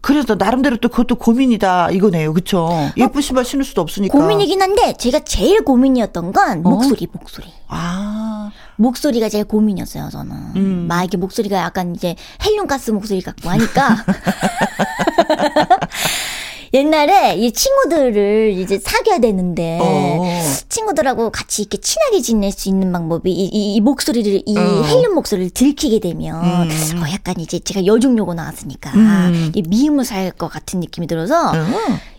그래서 0.00 0.36
나름대로 0.36 0.76
또 0.76 0.88
그것도 0.88 1.16
고민이다 1.16 1.90
이거네요. 1.90 2.32
그쵸? 2.32 2.68
예쁜 2.96 3.20
신발 3.20 3.44
신을 3.44 3.64
수도 3.64 3.80
없으니까. 3.82 4.16
고민이긴 4.16 4.62
한데 4.62 4.94
제가 4.98 5.20
제일 5.20 5.64
고민이었던 5.64 6.32
건 6.32 6.58
어? 6.64 6.70
목소리, 6.70 7.08
목소리. 7.12 7.52
아. 7.66 8.50
목소리가 8.76 9.28
제일 9.28 9.44
고민이었어요, 9.44 10.08
저는. 10.10 10.36
음. 10.56 10.86
막 10.88 11.02
이게 11.04 11.16
목소리가 11.16 11.58
약간 11.58 11.94
이제 11.94 12.14
헬륨 12.44 12.66
가스 12.66 12.90
목소리 12.92 13.20
같고 13.20 13.50
하니까. 13.50 13.96
옛날에 16.74 17.36
이 17.36 17.52
친구들을 17.52 18.54
이제 18.58 18.78
사귀어야 18.78 19.18
되는데 19.20 19.78
어. 19.80 20.22
친구들하고 20.68 21.30
같이 21.30 21.62
이렇게 21.62 21.78
친하게 21.78 22.20
지낼 22.20 22.52
수 22.52 22.68
있는 22.68 22.92
방법이 22.92 23.30
이, 23.30 23.44
이, 23.46 23.74
이 23.74 23.80
목소리를 23.80 24.42
이 24.44 24.56
어. 24.56 24.82
헬륨 24.82 25.14
목소리를 25.14 25.50
들키게 25.50 26.00
되면 26.00 26.44
음. 26.44 27.02
어, 27.02 27.10
약간 27.12 27.36
이제 27.38 27.58
제가 27.58 27.86
여중 27.86 28.16
요고 28.18 28.34
나왔으니까 28.34 28.90
음. 28.94 29.52
이 29.54 29.62
미움을 29.62 30.04
살 30.04 30.28
것 30.38 30.48
같은 30.48 30.80
느낌이 30.80 31.06
들어서 31.06 31.50
어. 31.50 31.54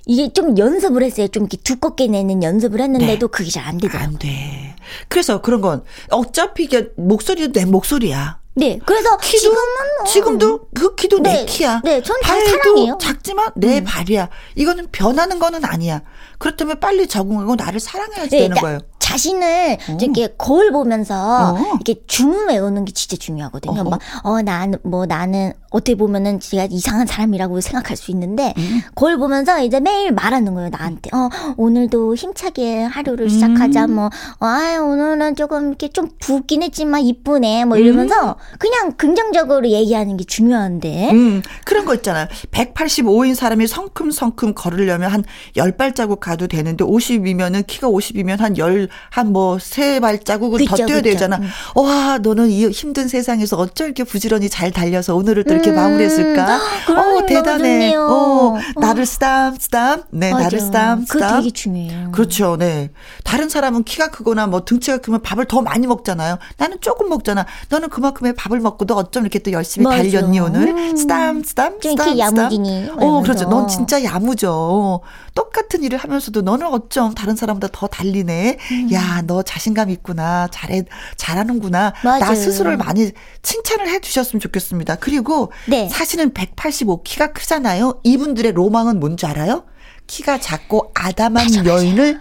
이게 0.05 0.33
좀 0.33 0.57
연습을 0.57 1.03
했어요. 1.03 1.27
좀 1.27 1.43
이렇게 1.43 1.57
두껍게 1.57 2.07
내는 2.07 2.41
연습을 2.41 2.81
했는데도 2.81 3.27
네. 3.27 3.31
그게 3.31 3.49
잘 3.51 3.65
안 3.69 3.77
되더라고요. 3.77 4.07
안 4.13 4.17
돼. 4.17 4.75
그래서 5.07 5.41
그런 5.41 5.61
건 5.61 5.83
어차피 6.09 6.67
목소리도 6.97 7.51
내 7.59 7.65
목소리야. 7.65 8.38
네, 8.59 8.79
그래서 8.85 9.17
지금은 9.17 9.55
뭐, 9.55 10.05
지금도 10.05 10.59
그 10.75 10.95
키도 10.95 11.19
네, 11.19 11.33
내 11.33 11.45
키야. 11.45 11.81
네, 11.83 12.03
전 12.03 12.19
발도 12.21 12.97
작지만 12.97 13.51
내 13.55 13.79
음. 13.79 13.83
발이야. 13.85 14.27
이거는 14.55 14.89
변하는 14.91 15.39
거는 15.39 15.63
아니야. 15.63 16.01
그렇다면 16.39 16.79
빨리 16.79 17.07
적응하고 17.07 17.55
나를 17.55 17.79
사랑해야지 17.79 18.29
네, 18.31 18.37
되는 18.39 18.55
그러니까 18.55 18.61
거예요. 18.61 18.79
자신을 19.09 19.77
어. 19.89 19.97
이렇게 19.99 20.27
거울 20.37 20.71
보면서 20.71 21.55
어. 21.55 21.57
이렇게 21.75 22.01
주문 22.05 22.47
외우는 22.47 22.85
게 22.85 22.91
진짜 22.91 23.17
중요하거든요. 23.17 23.81
어. 23.81 23.83
막, 23.83 23.99
어, 24.23 24.41
난, 24.41 24.75
뭐, 24.83 25.07
나는 25.07 25.53
어떻게 25.71 25.95
보면은 25.95 26.39
제가 26.39 26.67
이상한 26.69 27.07
사람이라고 27.07 27.59
생각할 27.61 27.97
수 27.97 28.11
있는데, 28.11 28.53
음. 28.57 28.81
거울 28.93 29.17
보면서 29.17 29.61
이제 29.63 29.79
매일 29.79 30.11
말하는 30.11 30.53
거예요, 30.53 30.69
나한테. 30.69 31.09
어, 31.13 31.29
오늘도 31.57 32.15
힘차게 32.15 32.83
하루를 32.83 33.25
음. 33.25 33.29
시작하자, 33.29 33.87
뭐, 33.87 34.05
어, 34.05 34.45
아 34.45 34.79
오늘은 34.79 35.35
조금 35.35 35.69
이렇게 35.69 35.87
좀 35.89 36.09
붓긴 36.19 36.61
했지만 36.61 37.01
이쁘네, 37.01 37.65
뭐 37.65 37.77
이러면서 37.77 38.29
음. 38.29 38.57
그냥 38.59 38.91
긍정적으로 38.93 39.67
얘기하는 39.69 40.17
게 40.17 40.23
중요한데. 40.23 41.11
음, 41.11 41.41
그런 41.65 41.85
거 41.85 41.95
있잖아요. 41.95 42.27
185인 42.51 43.33
사람이 43.33 43.65
성큼성큼 43.65 44.53
걸으려면 44.53 45.11
한 45.11 45.23
10발자국 45.55 46.19
가도 46.29 46.47
되는데, 46.47 46.83
50이면은, 46.83 47.65
키가 47.67 47.87
50이면 47.89 48.37
한 48.37 48.55
10, 48.55 48.89
한뭐 49.09 49.59
세 49.59 49.99
발자국은 49.99 50.65
더 50.65 50.75
그쵸, 50.75 50.85
뛰어야 50.85 51.01
그쵸. 51.01 51.11
되잖아. 51.11 51.37
음. 51.37 51.49
와, 51.75 52.17
너는 52.19 52.49
이 52.49 52.67
힘든 52.69 53.07
세상에서 53.07 53.57
어쩜 53.57 53.87
이렇게 53.87 54.03
부지런히 54.03 54.49
잘 54.49 54.71
달려서 54.71 55.15
오늘을 55.15 55.43
또 55.43 55.53
이렇게 55.53 55.71
음. 55.71 55.75
마무리했을까? 55.75 56.59
그런 56.87 57.17
어, 57.17 57.25
대단해. 57.25 57.95
어, 57.95 58.55
어. 58.75 58.79
나를 58.79 59.05
쓰담, 59.05 59.55
쓰담. 59.59 60.03
네, 60.11 60.29
나를 60.31 60.43
맞아. 60.45 60.59
쓰담, 60.59 61.05
그거 61.05 61.25
쓰담. 61.25 61.41
되게 61.41 61.51
중요해요. 61.51 62.11
그렇죠. 62.11 62.57
네. 62.57 62.91
다른 63.23 63.49
사람은 63.49 63.83
키가 63.83 64.09
크거나 64.11 64.47
뭐 64.47 64.63
등치가 64.65 64.97
크면 64.97 65.21
밥을 65.21 65.45
더 65.45 65.61
많이 65.61 65.87
먹잖아요. 65.87 66.37
나는 66.57 66.77
조금 66.81 67.09
먹잖아. 67.09 67.45
너는 67.69 67.89
그만큼의 67.89 68.33
밥을 68.35 68.59
먹고도 68.59 68.95
어쩜 68.95 69.23
이렇게 69.23 69.39
또 69.39 69.51
열심히 69.51 69.85
맞아. 69.85 69.97
달렸니 69.97 70.39
오늘? 70.39 70.69
음. 70.69 70.95
쓰담, 70.95 71.43
쓰담, 71.43 71.79
좀 71.79 71.91
쓰담, 71.91 72.07
이렇게 72.09 72.25
쓰담. 72.25 72.37
야무지니. 72.43 72.89
어. 72.97 73.21
그렇죠. 73.21 73.49
넌 73.49 73.67
진짜 73.67 74.03
야무져. 74.03 75.01
똑같은 75.35 75.83
일을 75.83 75.97
하면 75.99 76.18
서도 76.19 76.41
너는 76.41 76.67
어쩜 76.67 77.13
다른 77.13 77.35
사람보다 77.35 77.69
더 77.71 77.87
달리네. 77.87 78.57
야, 78.93 79.21
너 79.25 79.41
자신감 79.43 79.89
있구나. 79.89 80.47
잘해, 80.51 80.83
잘하는구나. 81.17 81.93
나 82.03 82.19
맞아요. 82.19 82.35
스스로를 82.35 82.77
많이 82.77 83.11
칭찬을 83.41 83.87
해 83.89 83.99
주셨으면 83.99 84.39
좋겠습니다. 84.39 84.95
그리고 84.95 85.51
네. 85.67 85.89
사실은 85.89 86.33
185 86.33 87.03
키가 87.03 87.33
크잖아요. 87.33 88.01
이분들의 88.03 88.51
로망은 88.53 88.99
뭔지 88.99 89.25
알아요? 89.25 89.65
키가 90.07 90.39
작고 90.39 90.91
아담한 90.95 91.65
여인을 91.65 92.19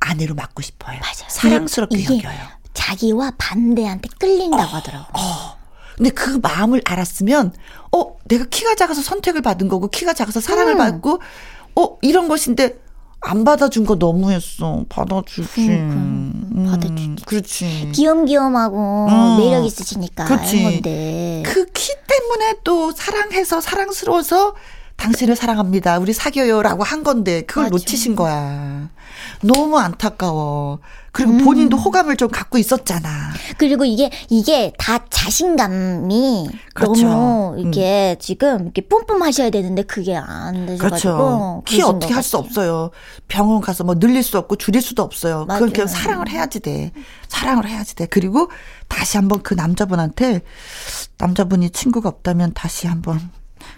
아내로 0.00 0.34
맡고 0.34 0.62
싶어요. 0.62 0.98
맞아. 1.00 1.26
사랑스럽게 1.28 2.04
여겨요. 2.04 2.58
자기와 2.74 3.32
반대한테 3.38 4.08
끌린다고 4.18 4.62
하더라고. 4.62 5.12
근데 5.96 6.10
그 6.10 6.38
마음을 6.40 6.80
알았으면, 6.84 7.52
어, 7.92 8.16
내가 8.26 8.44
키가 8.44 8.76
작아서 8.76 9.02
선택을 9.02 9.42
받은 9.42 9.66
거고, 9.68 9.88
키가 9.88 10.12
작아서 10.14 10.40
사랑을 10.40 10.74
음. 10.74 10.78
받고, 10.78 11.20
어, 11.74 11.98
이런 12.02 12.28
것인데, 12.28 12.78
안 13.20 13.44
받아준 13.44 13.84
거 13.84 13.96
너무했어. 13.96 14.84
받아주지. 14.88 15.42
그러니까. 15.66 15.94
음, 15.94 16.66
받아주지. 16.70 17.24
그렇지. 17.26 17.92
귀염귀염하고 17.94 19.06
음. 19.08 19.36
매력 19.38 19.64
있으시니까 19.66 20.24
그치. 20.24 20.58
하는 20.62 20.72
건데. 20.72 21.42
그 21.46 21.66
키 21.72 21.92
때문에 22.06 22.54
또 22.64 22.90
사랑해서, 22.92 23.60
사랑스러워서, 23.60 24.54
당신을 24.98 25.36
사랑합니다. 25.36 25.98
우리 25.98 26.12
사귀어요라고 26.12 26.82
한 26.82 27.02
건데, 27.04 27.42
그걸 27.42 27.64
맞아. 27.64 27.70
놓치신 27.70 28.16
거야. 28.16 28.90
너무 29.42 29.78
안타까워. 29.78 30.80
그리고 31.12 31.32
음. 31.32 31.44
본인도 31.44 31.76
호감을 31.76 32.16
좀 32.16 32.28
갖고 32.28 32.58
있었잖아. 32.58 33.08
그리고 33.56 33.84
이게 33.84 34.10
이게 34.28 34.72
다 34.78 35.04
자신감이 35.08 36.48
그렇죠. 36.74 37.08
너무 37.08 37.54
이렇게 37.58 38.16
지금 38.20 38.64
이렇게 38.64 38.82
뿜뿜하셔야 38.82 39.50
되는데 39.50 39.82
그게 39.82 40.16
안 40.16 40.66
되셔가지고 40.66 41.16
그렇죠. 41.16 41.62
키 41.66 41.82
어떻게 41.82 42.08
것할 42.12 42.22
수. 42.22 42.36
없어요. 42.36 42.90
병원 43.26 43.60
가서 43.60 43.84
뭐 43.84 43.94
늘릴 43.96 44.22
수 44.22 44.36
없고 44.38 44.56
줄일 44.56 44.82
수도 44.82 45.02
없어요. 45.02 45.40
그건 45.40 45.58
맞아요. 45.60 45.72
그냥 45.72 45.86
사랑을 45.86 46.28
해야지 46.28 46.60
돼. 46.60 46.92
사랑을 47.28 47.66
해야지 47.68 47.94
돼. 47.96 48.06
그리고 48.06 48.50
다시 48.88 49.16
한번 49.16 49.42
그 49.42 49.54
남자분한테 49.54 50.42
남자분이 51.18 51.70
친구가 51.70 52.08
없다면 52.08 52.52
다시 52.54 52.86
한번 52.86 53.18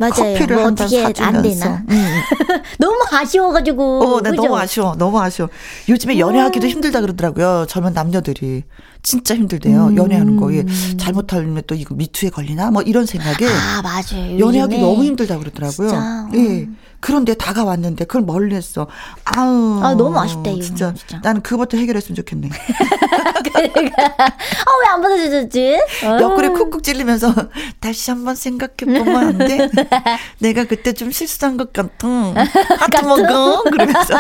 맞아요. 0.00 0.12
커피를 0.14 0.56
뭐 0.56 0.64
한잔 0.64 0.86
어떻게 0.86 1.02
사주면서. 1.02 1.24
안 1.24 1.42
되나? 1.42 1.84
음. 1.90 2.20
너무 2.80 2.96
아쉬워가지고. 3.12 4.00
어, 4.02 4.20
나 4.22 4.30
그죠? 4.30 4.42
너무 4.42 4.56
아쉬워. 4.58 4.94
너무 4.96 5.20
아쉬워. 5.20 5.50
요즘에 5.90 6.18
연애하기도 6.18 6.66
힘들다 6.66 7.02
그러더라고요. 7.02 7.66
젊은 7.68 7.92
남녀들이. 7.92 8.64
진짜 9.02 9.34
힘들대요. 9.34 9.88
음. 9.88 9.96
연애하는 9.96 10.36
거. 10.36 10.52
예. 10.54 10.64
잘못하면 10.98 11.62
또 11.66 11.74
이거 11.74 11.94
미투에 11.94 12.30
걸리나? 12.30 12.70
뭐 12.70 12.82
이런 12.82 13.06
생각에. 13.06 13.46
아 13.46 13.82
맞아요. 13.82 14.38
연애하기 14.38 14.78
너무 14.78 15.04
힘들다 15.04 15.38
그러더라고요. 15.38 15.88
진짜, 15.88 16.28
음. 16.32 16.34
예. 16.34 16.68
그런데 17.00 17.32
다가왔는데 17.34 18.04
그걸 18.04 18.22
멀리 18.22 18.54
했어. 18.54 18.86
아우. 19.24 19.80
아, 19.82 19.94
너무 19.94 20.18
아쉽다, 20.18 20.50
이거 20.50 20.60
진짜. 20.62 20.92
진짜. 20.94 21.18
나는 21.22 21.40
그것부터 21.40 21.78
해결했으면 21.78 22.14
좋겠네. 22.16 22.50
아왜 23.56 24.86
안 24.90 25.00
받아주셨지? 25.00 25.78
옆구리 26.20 26.48
어. 26.48 26.52
쿡쿡 26.52 26.82
찔리면서 26.82 27.32
다시 27.80 28.10
한번 28.10 28.34
생각해보면 28.34 29.16
안 29.16 29.38
돼? 29.38 29.68
내가 30.40 30.64
그때 30.64 30.92
좀 30.92 31.10
실수한 31.10 31.56
것 31.56 31.72
같아. 31.72 32.06
하트 32.78 33.04
먹어. 33.06 33.62
그러면서. 33.62 34.14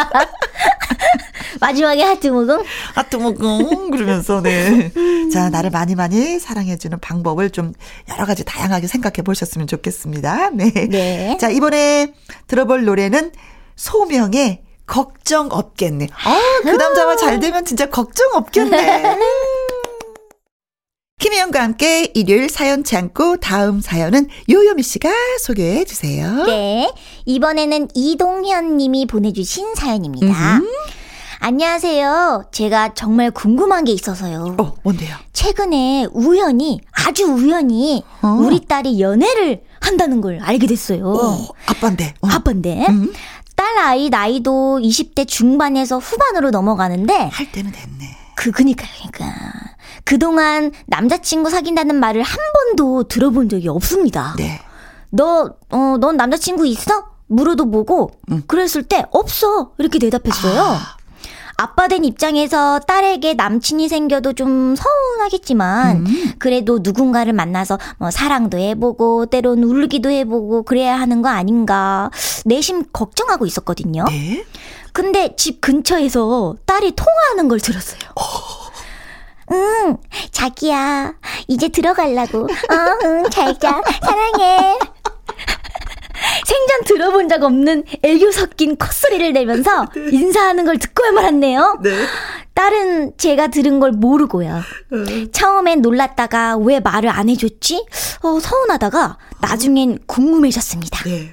마지막에 1.60 2.02
하트 2.02 2.28
모금. 2.28 2.62
하트 2.94 3.16
먹어. 3.16 3.58
그러면서, 3.90 4.40
네. 4.40 4.92
자, 5.32 5.50
나를 5.50 5.70
많이 5.70 5.94
많이 5.94 6.38
사랑해 6.38 6.76
주는 6.76 6.98
방법을 6.98 7.50
좀 7.50 7.72
여러 8.10 8.24
가지 8.24 8.44
다양하게 8.44 8.86
생각해 8.86 9.22
보셨으면 9.24 9.66
좋겠습니다. 9.66 10.50
네. 10.50 10.70
네. 10.88 11.36
자, 11.40 11.50
이번에 11.50 12.14
들어볼 12.46 12.84
노래는 12.84 13.32
소명의 13.76 14.62
걱정 14.86 15.48
없겠네. 15.52 16.08
아, 16.24 16.40
그 16.62 16.68
남자와 16.68 17.16
잘 17.16 17.38
되면 17.38 17.64
진짜 17.64 17.86
걱정 17.88 18.28
없겠네. 18.34 19.16
김혜영과 21.20 21.62
함께 21.62 22.10
일요일 22.14 22.48
사연 22.48 22.82
참고 22.82 23.36
다음 23.36 23.82
사연은 23.82 24.28
요요미 24.50 24.82
씨가 24.82 25.10
소개해 25.42 25.84
주세요. 25.84 26.46
네. 26.46 26.90
이번에는 27.26 27.88
이동현 27.94 28.78
님이 28.78 29.04
보내주신 29.04 29.74
사연입니다. 29.74 30.60
안녕하세요. 31.40 32.44
제가 32.52 32.94
정말 32.94 33.30
궁금한 33.32 33.84
게 33.84 33.92
있어서요. 33.92 34.56
어, 34.58 34.74
뭔데요? 34.82 35.14
최근에 35.34 36.06
우연히, 36.12 36.80
아주 36.90 37.24
우연히, 37.24 38.02
어. 38.22 38.28
우리 38.40 38.64
딸이 38.66 38.98
연애를 38.98 39.62
한다는 39.78 40.22
걸 40.22 40.38
알게 40.40 40.66
됐어요. 40.66 41.06
어, 41.06 41.48
아빠인데. 41.66 42.14
어. 42.22 42.28
아빠인데. 42.28 42.86
음. 42.88 43.12
딸 43.56 43.76
아이 43.76 44.08
나이도 44.08 44.80
20대 44.82 45.28
중반에서 45.28 45.98
후반으로 45.98 46.50
넘어가는데, 46.50 47.14
할 47.30 47.52
때는 47.52 47.72
됐네. 47.72 48.16
그, 48.36 48.50
그니까, 48.52 48.86
그니까. 48.98 49.34
그동안 50.04 50.72
남자친구 50.86 51.50
사귄다는 51.50 51.96
말을 51.96 52.22
한 52.22 52.36
번도 52.54 53.04
들어본 53.04 53.48
적이 53.48 53.68
없습니다. 53.68 54.34
네. 54.36 54.60
너, 55.10 55.54
어, 55.70 55.96
넌 56.00 56.16
남자친구 56.16 56.66
있어? 56.66 57.04
물어도 57.26 57.70
보고, 57.70 58.10
그랬을 58.46 58.82
때, 58.82 59.04
없어. 59.12 59.72
이렇게 59.78 59.98
대답했어요. 59.98 60.76
아빠 61.56 61.88
된 61.88 62.04
입장에서 62.04 62.78
딸에게 62.80 63.34
남친이 63.34 63.88
생겨도 63.88 64.32
좀 64.32 64.74
서운하겠지만, 64.74 66.06
그래도 66.38 66.80
누군가를 66.82 67.32
만나서 67.32 67.78
뭐 67.98 68.10
사랑도 68.10 68.58
해보고, 68.58 69.26
때론 69.26 69.62
울기도 69.62 70.10
해보고, 70.10 70.62
그래야 70.62 70.98
하는 70.98 71.22
거 71.22 71.28
아닌가, 71.28 72.10
내심 72.46 72.84
걱정하고 72.92 73.46
있었거든요. 73.46 74.04
네. 74.08 74.44
근데 74.92 75.34
집 75.36 75.60
근처에서 75.60 76.56
딸이 76.66 76.92
통화하는 76.96 77.46
걸 77.48 77.60
들었어요. 77.60 78.00
응, 79.52 79.96
자기야, 80.30 81.14
이제 81.48 81.68
들어가려고. 81.68 82.42
어, 82.44 82.98
응, 83.04 83.30
잘 83.30 83.58
자. 83.58 83.80
사랑해. 84.02 84.78
생전 86.46 86.84
들어본 86.86 87.28
적 87.28 87.42
없는 87.42 87.84
애교 88.02 88.30
섞인 88.30 88.76
콧소리를 88.76 89.32
내면서 89.32 89.86
인사하는 89.96 90.64
걸 90.64 90.78
듣고야 90.78 91.12
말았네요. 91.12 91.78
네. 91.82 91.90
딸은 92.54 93.16
제가 93.16 93.46
들은 93.48 93.80
걸 93.80 93.92
모르고요. 93.92 94.60
처음엔 95.32 95.80
놀랐다가 95.80 96.56
왜 96.58 96.80
말을 96.80 97.08
안 97.08 97.28
해줬지? 97.30 97.86
어, 98.22 98.38
서운하다가 98.38 99.16
나중엔 99.40 100.00
궁금해졌습니다. 100.06 101.04
네. 101.04 101.32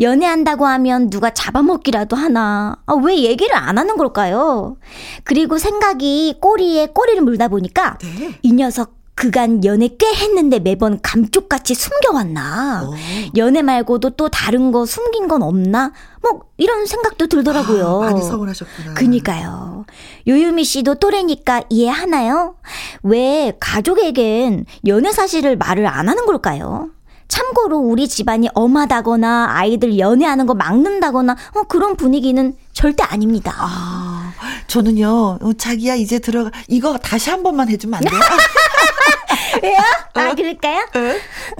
연애한다고 0.00 0.66
하면 0.66 1.10
누가 1.10 1.30
잡아먹기라도 1.30 2.16
하나. 2.16 2.76
아, 2.86 2.94
왜 2.94 3.18
얘기를 3.18 3.54
안 3.56 3.78
하는 3.78 3.96
걸까요? 3.96 4.76
그리고 5.24 5.58
생각이 5.58 6.38
꼬리에 6.40 6.88
꼬리를 6.88 7.22
물다 7.22 7.48
보니까 7.48 7.98
네. 8.00 8.38
이 8.42 8.52
녀석 8.52 8.96
그간 9.16 9.64
연애 9.64 9.88
꽤 9.98 10.12
했는데 10.12 10.58
매번 10.58 11.00
감쪽같이 11.00 11.74
숨겨왔나? 11.74 12.86
오. 12.86 12.94
연애 13.38 13.62
말고도 13.62 14.10
또 14.10 14.28
다른 14.28 14.72
거 14.72 14.84
숨긴 14.84 15.26
건 15.26 15.42
없나? 15.42 15.92
뭐 16.20 16.42
이런 16.58 16.84
생각도 16.84 17.26
들더라고요. 17.26 18.02
아, 18.02 18.06
많이 18.12 18.22
서운하셨구나. 18.22 18.92
그니까요. 18.92 19.86
요유미 20.28 20.64
씨도 20.64 20.96
또래니까 20.96 21.62
이해하나요? 21.70 22.56
왜 23.02 23.56
가족에겐 23.58 24.66
연애 24.86 25.10
사실을 25.10 25.56
말을 25.56 25.86
안 25.86 26.10
하는 26.10 26.26
걸까요? 26.26 26.90
참고로 27.28 27.78
우리 27.78 28.08
집안이 28.08 28.48
엄하다거나 28.54 29.48
아이들 29.50 29.98
연애하는 29.98 30.46
거 30.46 30.54
막는다거나 30.54 31.36
어, 31.54 31.62
그런 31.64 31.96
분위기는 31.96 32.54
절대 32.72 33.02
아닙니다. 33.02 33.52
아, 33.56 34.32
저는요, 34.66 35.38
어, 35.42 35.52
자기야, 35.56 35.94
이제 35.94 36.18
들어가. 36.18 36.50
이거 36.68 36.96
다시 36.98 37.30
한 37.30 37.42
번만 37.42 37.68
해주면 37.68 37.94
안 37.98 38.04
돼요? 38.04 38.20
왜요? 39.62 39.78
아, 40.14 40.34
그럴까요? 40.34 40.86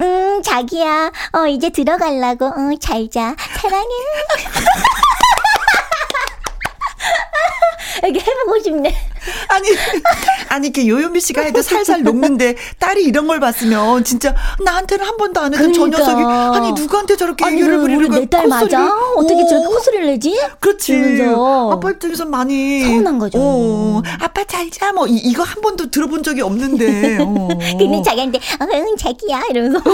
음, 0.01 0.41
자기야, 0.43 1.11
어, 1.33 1.47
이제 1.47 1.69
들어가려고. 1.69 2.45
어, 2.45 2.53
잘 2.79 3.09
자. 3.09 3.35
사랑해. 3.59 3.85
이렇게 8.03 8.19
해보고 8.19 8.59
싶네. 8.63 8.95
아니, 9.49 9.67
아니, 10.49 10.67
이렇게 10.67 10.87
요요미 10.87 11.19
씨가 11.19 11.41
해도 11.41 11.61
살살 11.61 12.03
녹는데 12.03 12.55
딸이 12.79 13.03
이런 13.03 13.27
걸 13.27 13.39
봤으면 13.39 14.03
진짜 14.03 14.35
나한테는 14.63 15.05
한 15.05 15.17
번도 15.17 15.39
안 15.39 15.53
해도 15.53 15.71
그러니까. 15.71 15.97
저 15.97 16.13
녀석이 16.13 16.23
아니 16.57 16.71
누구한테 16.73 17.15
저렇게 17.17 17.45
아니, 17.45 17.57
애교를 17.57 17.79
부리는 17.79 18.09
거야? 18.09 18.19
내딸 18.21 18.47
맞아? 18.47 18.87
어떻게 19.15 19.45
저렇게 19.47 19.67
코소리를 19.67 20.05
내지? 20.07 20.39
그렇지. 20.59 20.93
이러면서. 20.93 21.71
아빠 21.71 21.91
입장에서 21.91 22.25
많이 22.25 22.83
서운한 22.83 23.19
거죠. 23.19 23.39
어, 23.41 24.01
아빠 24.19 24.43
잘 24.43 24.69
자. 24.71 24.91
뭐 24.93 25.05
이, 25.07 25.33
거한 25.33 25.61
번도 25.61 25.91
들어본 25.91 26.23
적이 26.23 26.41
없는데. 26.41 27.17
어. 27.19 27.47
근데 27.77 28.01
자기한테 28.03 28.37
어, 28.37 28.67
응 28.73 28.95
자기야 28.97 29.41
이러면서. 29.49 29.79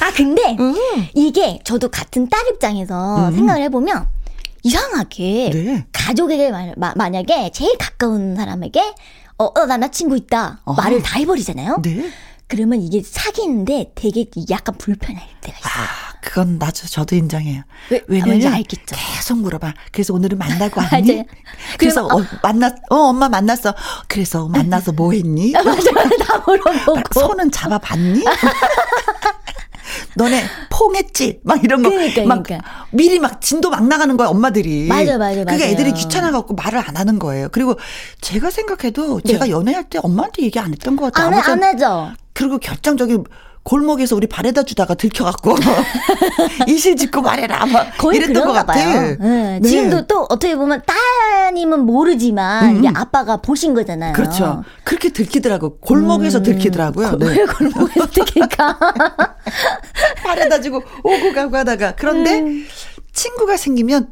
아 0.00 0.10
근데 0.14 0.56
음. 0.58 0.74
이게 1.14 1.60
저도 1.64 1.88
같은 1.88 2.28
딸 2.28 2.40
입장에서 2.48 3.28
음. 3.28 3.34
생각을 3.34 3.62
해보면 3.62 4.06
이상하게 4.64 5.50
네. 5.52 5.86
가족에게 5.92 6.50
마, 6.76 6.92
만약에 6.96 7.50
제일 7.52 7.76
가까운 7.78 8.34
사람에게 8.34 8.80
어, 9.38 9.44
어, 9.44 9.66
나 9.66 9.76
남자친구 9.76 10.16
있다. 10.16 10.60
어. 10.64 10.72
말을 10.74 11.02
다 11.02 11.18
해버리잖아요. 11.18 11.80
네. 11.82 12.10
그러면 12.46 12.80
이게 12.82 13.02
사귀는데 13.02 13.92
되게 13.94 14.26
약간 14.50 14.76
불편할 14.76 15.22
때가 15.40 15.58
있어요. 15.58 15.72
아, 15.72 16.14
그건 16.20 16.58
나도 16.58 16.86
저도 16.86 17.16
인정해요. 17.16 17.62
왜, 17.90 18.02
왜냐면 18.06 18.52
알겠죠. 18.54 18.94
계속 18.96 19.38
물어봐. 19.38 19.74
그래서 19.92 20.14
오늘은 20.14 20.38
만나고 20.38 20.80
왔니? 20.92 21.24
그래서 21.78 22.06
어, 22.06 22.22
만났 22.42 22.74
어 22.90 22.96
엄마 22.96 23.28
만났어. 23.28 23.74
그래서 24.08 24.46
만나서 24.48 24.92
뭐 24.92 25.12
했니? 25.12 25.52
맞아, 25.56 25.90
다 26.24 26.38
물어보고 26.46 27.20
손은 27.20 27.50
잡아봤니? 27.50 28.24
너네 30.16 30.44
퐁했지? 30.70 31.40
막 31.42 31.62
이런 31.64 31.82
거. 31.82 31.90
그러니까, 31.90 32.24
막 32.24 32.42
그러니까. 32.42 32.86
미리 32.90 33.18
막 33.18 33.40
진도 33.40 33.70
막 33.70 33.86
나가는 33.86 34.16
거야, 34.16 34.28
엄마들이. 34.28 34.86
맞아, 34.86 35.18
맞아, 35.18 35.44
맞아. 35.44 35.56
그게 35.56 35.70
애들이 35.70 35.92
귀찮아 35.92 36.30
갖고 36.30 36.54
말을 36.54 36.78
안 36.78 36.96
하는 36.96 37.18
거예요. 37.18 37.48
그리고 37.52 37.76
제가 38.20 38.50
생각해도 38.50 39.20
네. 39.20 39.32
제가 39.32 39.48
연애할 39.50 39.84
때 39.84 39.98
엄마한테 40.02 40.42
얘기 40.42 40.58
안 40.58 40.72
했던 40.72 40.96
것 40.96 41.12
같아요. 41.12 41.40
안, 41.40 41.50
안 41.50 41.62
하죠. 41.62 42.12
그리고 42.32 42.58
결정적인 42.58 43.24
골목에서 43.64 44.14
우리 44.14 44.26
발에다 44.26 44.62
주다가 44.62 44.94
들켜갖고 44.94 45.56
이실 46.68 46.96
짓고 46.96 47.22
말해라 47.22 47.64
막 47.66 47.96
거의 47.98 48.18
이랬던 48.18 48.46
것 48.46 48.52
같아. 48.52 48.74
네. 48.74 49.16
네. 49.58 49.60
지금도 49.62 50.06
또 50.06 50.26
어떻게 50.28 50.54
보면 50.54 50.82
따님은 50.86 51.80
모르지만 51.80 52.76
음. 52.76 52.76
이게 52.78 52.90
아빠가 52.94 53.38
보신 53.38 53.74
거잖아요. 53.74 54.12
그렇죠. 54.12 54.62
그렇게 54.84 55.08
들키더라고. 55.08 55.78
골목에서 55.78 56.38
음. 56.38 56.42
들키더라고요. 56.42 57.16
네. 57.18 57.26
왜 57.26 57.46
골목에서 57.46 58.06
들킬까? 58.06 58.78
발에다 60.24 60.60
주고 60.60 60.82
오고 61.02 61.32
가고 61.34 61.56
하다가 61.56 61.94
그런데 61.96 62.40
음. 62.40 62.66
친구가 63.12 63.56
생기면 63.56 64.10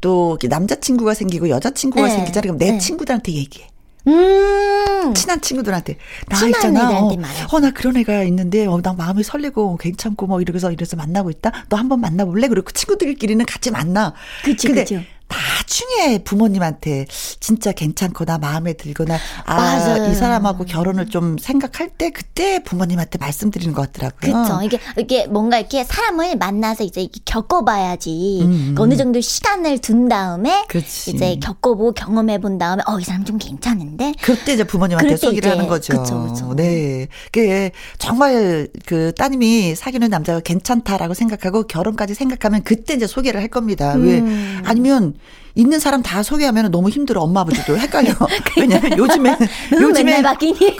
또 0.00 0.38
남자친구가 0.42 1.14
생기고 1.14 1.48
여자친구가 1.50 2.06
네. 2.06 2.14
생기잖아요. 2.14 2.42
그럼 2.42 2.58
내 2.58 2.72
네. 2.72 2.78
친구들한테 2.78 3.32
얘기해. 3.32 3.68
음. 4.06 5.14
친한 5.14 5.40
친구들한테 5.40 5.96
나 6.28 6.46
있잖아. 6.46 7.00
어, 7.00 7.10
어, 7.50 7.60
나 7.60 7.70
그런 7.70 7.96
애가 7.96 8.22
있는데 8.24 8.66
어, 8.66 8.80
나 8.80 8.92
마음이 8.92 9.22
설레고 9.22 9.76
괜찮고 9.76 10.26
뭐 10.26 10.40
이러면서 10.40 10.72
이래서 10.72 10.96
만나고 10.96 11.30
있다. 11.30 11.52
너 11.68 11.76
한번 11.76 12.00
만나 12.00 12.24
볼래? 12.24 12.48
그리고 12.48 12.70
친구들끼리는 12.70 13.44
같이 13.44 13.70
만나. 13.70 14.14
그치, 14.44 14.68
그치. 14.68 15.06
나중에 15.28 16.18
부모님한테 16.24 17.06
진짜 17.40 17.72
괜찮거나 17.72 18.38
마음에 18.38 18.72
들거나 18.72 19.18
아이 19.44 20.14
사람하고 20.14 20.64
결혼을 20.64 21.06
좀 21.08 21.36
생각할 21.38 21.90
때 21.90 22.10
그때 22.10 22.62
부모님한테 22.62 23.18
말씀드리는 23.18 23.74
것 23.74 23.92
같더라고요. 23.92 24.32
그렇죠. 24.44 24.62
이게 24.62 24.78
이게 24.98 25.26
뭔가 25.26 25.58
이렇게 25.58 25.84
사람을 25.84 26.36
만나서 26.36 26.84
이제 26.84 27.08
겪어봐야지 27.24 28.40
음, 28.42 28.50
음. 28.50 28.74
어느 28.78 28.96
정도 28.96 29.20
시간을 29.20 29.78
둔 29.78 30.08
다음에 30.08 30.64
그치. 30.68 31.10
이제 31.10 31.36
겪어보고 31.40 31.92
경험해 31.92 32.40
본 32.40 32.58
다음에 32.58 32.82
어 32.86 32.98
이 32.98 33.04
사람 33.04 33.24
좀 33.24 33.38
괜찮은데 33.38 34.14
그때 34.22 34.54
이제 34.54 34.64
부모님한테 34.64 35.16
소개를 35.16 35.52
하는 35.52 35.68
거죠. 35.68 35.92
그렇죠, 35.92 36.20
그렇죠. 36.22 36.54
네, 36.54 37.06
그 37.30 37.70
정말 37.98 38.66
그 38.86 39.12
따님이 39.16 39.76
사귀는 39.76 40.08
남자가 40.10 40.40
괜찮다라고 40.40 41.14
생각하고 41.14 41.62
결혼까지 41.68 42.14
생각하면 42.14 42.64
그때 42.64 42.94
이제 42.94 43.06
소개를 43.06 43.40
할 43.40 43.48
겁니다. 43.48 43.94
음. 43.94 44.02
왜 44.04 44.62
아니면 44.64 45.14
있는 45.58 45.80
사람 45.80 46.02
다 46.02 46.22
소개하면 46.22 46.70
너무 46.70 46.88
힘들어. 46.88 47.20
엄마 47.20 47.40
아버지도 47.40 47.76
헷갈려. 47.76 48.14
왜냐면 48.56 48.96
요즘에 48.96 49.36
요즘에 49.72 50.22
바뀌니 50.22 50.56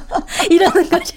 이러는 0.48 0.88
거죠. 0.88 1.14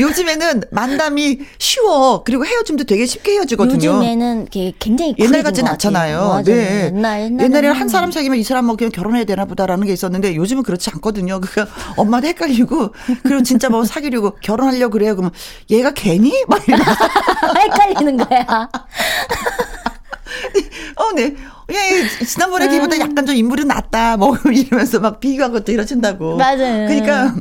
요즘에는 0.00 0.62
만남이 0.70 1.40
쉬워. 1.58 2.22
그리고 2.24 2.46
헤어짐도 2.46 2.84
되게 2.84 3.04
쉽게 3.04 3.32
헤어지거든요. 3.32 3.90
요즘에는 3.90 4.46
굉장히 4.78 5.14
옛날 5.18 5.42
같진 5.42 5.66
않잖아요. 5.66 6.42
네. 6.46 6.92
옛날, 6.94 7.22
옛날에 7.22 7.68
한 7.68 7.88
사람 7.88 8.10
사귀면 8.10 8.38
이 8.38 8.42
사람 8.44 8.64
뭐 8.66 8.76
그냥 8.76 8.90
결혼해야 8.90 9.24
되나 9.24 9.44
보다라는 9.44 9.86
게 9.86 9.92
있었는데 9.92 10.34
요즘은 10.36 10.62
그렇지 10.62 10.90
않거든요. 10.94 11.40
그러니까 11.40 11.74
엄마도 11.96 12.26
헷갈리고 12.28 12.94
그리고 13.24 13.42
진짜 13.42 13.68
뭐 13.68 13.84
사귀려고 13.84 14.36
결혼하려고 14.40 14.92
그래요. 14.92 15.14
그러면 15.16 15.32
얘가 15.70 15.90
괜히 15.90 16.32
막 16.48 16.62
헷갈리는 16.66 18.16
거야. 18.16 18.68
어, 20.96 21.12
네. 21.12 21.34
예, 21.72 22.24
지난번에 22.24 22.68
걔보다 22.68 22.96
음. 22.96 23.00
약간 23.00 23.26
좀 23.26 23.34
인물이 23.34 23.64
낫다. 23.64 24.16
뭐 24.16 24.36
이러면서 24.52 25.00
막 25.00 25.20
비교하고 25.20 25.60
또 25.60 25.72
이러신다고. 25.72 26.36
맞아요. 26.36 26.86
그러니까 26.86 27.34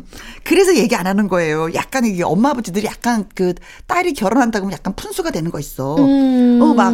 그래서 0.44 0.76
얘기 0.76 0.96
안 0.96 1.06
하는 1.08 1.28
거예요. 1.28 1.74
약간 1.74 2.06
이게 2.06 2.24
엄마 2.24 2.50
아버지들이 2.50 2.86
약간 2.88 3.30
그 3.36 3.54
딸이 3.88 4.14
결혼한다고 4.14 4.66
하면 4.66 4.74
약간 4.74 4.96
푼수가 4.96 5.32
되는 5.32 5.52
거 5.52 5.60
있어. 5.60 5.96
음. 5.98 6.60
어, 6.62 6.74
막 6.74 6.94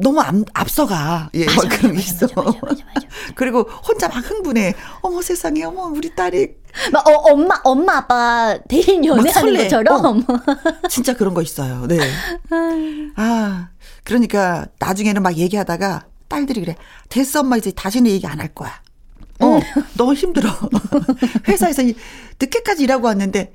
너무 0.00 0.20
앞, 0.20 0.34
앞서가. 0.54 1.30
예, 1.34 1.44
맞아, 1.46 1.68
그런 1.68 1.94
게 1.94 2.00
있어. 2.00 2.26
맞아, 2.34 2.42
맞아, 2.42 2.58
맞아, 2.62 2.84
맞아. 2.94 3.08
그리고 3.34 3.62
혼자 3.62 4.08
막 4.08 4.18
흥분해. 4.18 4.74
어머 5.02 5.22
세상에, 5.22 5.64
어머 5.64 5.84
우리 5.84 6.14
딸이. 6.14 6.48
막 6.92 7.06
어, 7.08 7.12
엄마 7.32 7.60
엄마 7.64 7.96
아빠 7.96 8.56
대인 8.68 9.04
연애하는 9.04 9.56
것처럼. 9.56 10.24
어, 10.28 10.88
진짜 10.88 11.14
그런 11.14 11.34
거 11.34 11.42
있어요. 11.42 11.86
네. 11.88 11.98
아 13.16 13.68
그러니까 14.08 14.66
나중에는 14.78 15.22
막 15.22 15.36
얘기하다가 15.36 16.06
딸들이 16.28 16.60
그래. 16.62 16.76
됐어 17.10 17.40
엄마 17.40 17.58
이제 17.58 17.70
다시는 17.70 18.10
얘기 18.10 18.26
안 18.26 18.40
할 18.40 18.48
거야. 18.54 18.72
어 19.40 19.56
음. 19.56 19.60
너무 19.98 20.14
힘들어. 20.14 20.48
회사에서 21.46 21.82
늦게까지 22.40 22.84
일하고 22.84 23.06
왔는데 23.06 23.52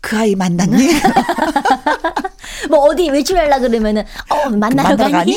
그 0.00 0.16
아이 0.16 0.34
만났니? 0.34 0.88
뭐 2.70 2.78
어디 2.80 3.10
외출하려 3.10 3.60
그러면은 3.60 4.04
어 4.30 4.48
만나러, 4.50 4.88
만나러 4.96 5.10
가니? 5.10 5.36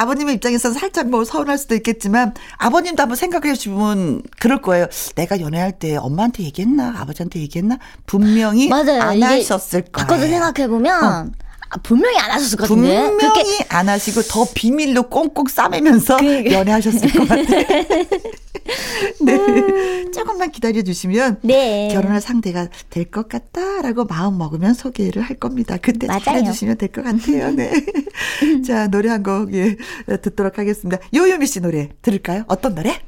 아버님의 0.00 0.36
입장에서는 0.36 0.78
살짝 0.78 1.10
뭐 1.10 1.24
서운할 1.24 1.58
수도 1.58 1.74
있겠지만 1.74 2.32
아버님도 2.56 3.02
한번 3.02 3.16
생각해 3.16 3.52
주시면 3.54 4.22
그럴 4.38 4.62
거예요. 4.62 4.86
내가 5.14 5.40
연애할 5.40 5.72
때 5.78 5.96
엄마한테 5.96 6.42
얘기했나 6.44 6.94
아버지한테 6.98 7.38
얘기했나 7.40 7.78
분명히 8.06 8.68
맞아요. 8.68 9.02
안 9.02 9.22
하셨을 9.22 9.82
거예요. 9.82 10.06
바꿔서 10.06 10.26
생각해 10.26 10.68
보면 10.68 11.04
어. 11.04 11.26
아, 11.72 11.76
분명히 11.82 12.18
안 12.18 12.30
하셨을 12.30 12.56
것 12.56 12.68
같은데. 12.68 12.98
분명히. 13.10 13.58
안 13.68 13.88
하시고 13.90 14.22
더 14.22 14.46
비밀로 14.54 15.04
꽁꽁 15.04 15.46
싸매면서 15.46 16.16
그 16.16 16.50
연애하셨을 16.50 17.12
것 17.12 17.28
같아요. 17.28 17.64
네. 19.20 19.34
음. 19.36 20.12
조금만 20.12 20.50
기다려 20.50 20.82
주시면 20.82 21.40
네. 21.42 21.88
결혼할 21.92 22.20
상대가 22.20 22.68
될 22.90 23.10
것 23.10 23.28
같다라고 23.28 24.04
마음 24.04 24.38
먹으면 24.38 24.72
소개를 24.74 25.22
할 25.22 25.36
겁니다. 25.36 25.76
그때 25.80 26.06
잘해 26.06 26.44
주시면 26.44 26.76
될 26.78 26.88
것 26.92 27.02
같아요. 27.04 27.50
네. 27.52 27.72
자, 28.66 28.86
노래 28.88 29.08
한곡 29.08 29.52
예, 29.54 29.76
듣도록 30.22 30.58
하겠습니다. 30.58 30.98
요요미 31.14 31.46
씨 31.46 31.60
노래 31.60 31.88
들을까요? 32.02 32.44
어떤 32.48 32.74
노래? 32.74 33.00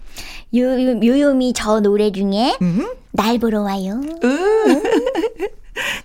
요, 0.57 0.63
요요미 1.05 1.53
저 1.55 1.81
노래 1.81 2.11
중에 2.13 2.57
음. 2.63 2.87
날 3.13 3.39
보러 3.39 3.63
와요. 3.63 4.01
음. 4.25 4.83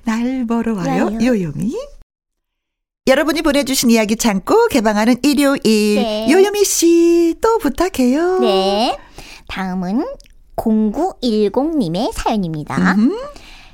날 0.05 0.45
보러 0.47 0.73
와요. 0.75 1.05
와요. 1.05 1.17
요요미. 1.21 1.75
여러분이 3.07 3.41
보내주신 3.41 3.89
이야기 3.89 4.15
창고 4.17 4.67
개방하는 4.67 5.15
일요일. 5.23 5.61
네. 5.63 6.27
요요미 6.29 6.63
씨, 6.65 7.35
또 7.41 7.57
부탁해요. 7.57 8.39
네. 8.39 8.97
다음은 9.47 10.05
0910님의 10.55 12.12
사연입니다. 12.13 12.75
음흠. 12.93 13.13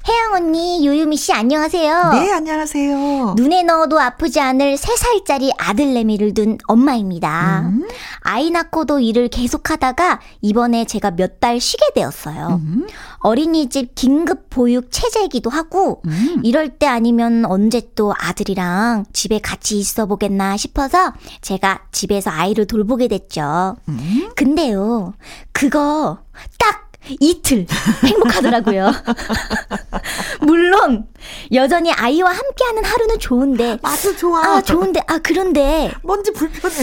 혜영 0.06 0.34
언니, 0.34 0.86
요유미 0.86 1.16
씨, 1.16 1.32
안녕하세요. 1.32 2.10
네, 2.12 2.30
안녕하세요. 2.34 3.36
눈에 3.38 3.64
넣어도 3.64 4.02
아프지 4.02 4.38
않을 4.42 4.76
3살짜리 4.76 5.52
아들내미를 5.58 6.34
둔 6.34 6.58
엄마입니다. 6.68 7.62
음. 7.70 7.88
아이 8.20 8.50
낳고도 8.52 9.00
일을 9.00 9.30
계속하다가 9.30 10.20
이번에 10.42 10.84
제가 10.84 11.12
몇 11.12 11.40
달 11.40 11.60
쉬게 11.62 11.86
되었어요. 11.96 12.60
음. 12.64 12.88
어린이집 13.20 13.96
긴급 13.96 14.50
보육 14.50 14.92
체제이기도 14.92 15.50
하고, 15.50 16.02
음. 16.06 16.42
이럴 16.44 16.68
때 16.70 16.86
아니면 16.86 17.46
언제 17.46 17.82
또 17.96 18.14
아들이랑 18.18 19.06
집에 19.14 19.40
같이 19.40 19.80
있어 19.80 20.06
보겠나 20.06 20.58
싶어서 20.58 21.14
제가 21.42 21.84
집에서 21.94 22.30
아이를 22.30 22.66
돌보게 22.68 23.08
됐죠. 23.08 23.78
음. 23.88 24.30
근데요, 24.36 25.14
그거 25.54 26.18
딱 26.60 26.83
이틀 27.20 27.66
행복하더라고요. 28.06 28.92
물론 30.42 31.06
여전히 31.54 31.92
아이와 31.92 32.32
함께하는 32.32 32.84
하루는 32.84 33.20
좋은데 33.20 33.78
맞아 33.82 34.16
좋아. 34.16 34.42
아 34.46 34.62
좋은데 34.62 35.02
아 35.08 35.20
그런데 35.20 35.92
뭔지 36.04 36.32
불편해. 36.32 36.76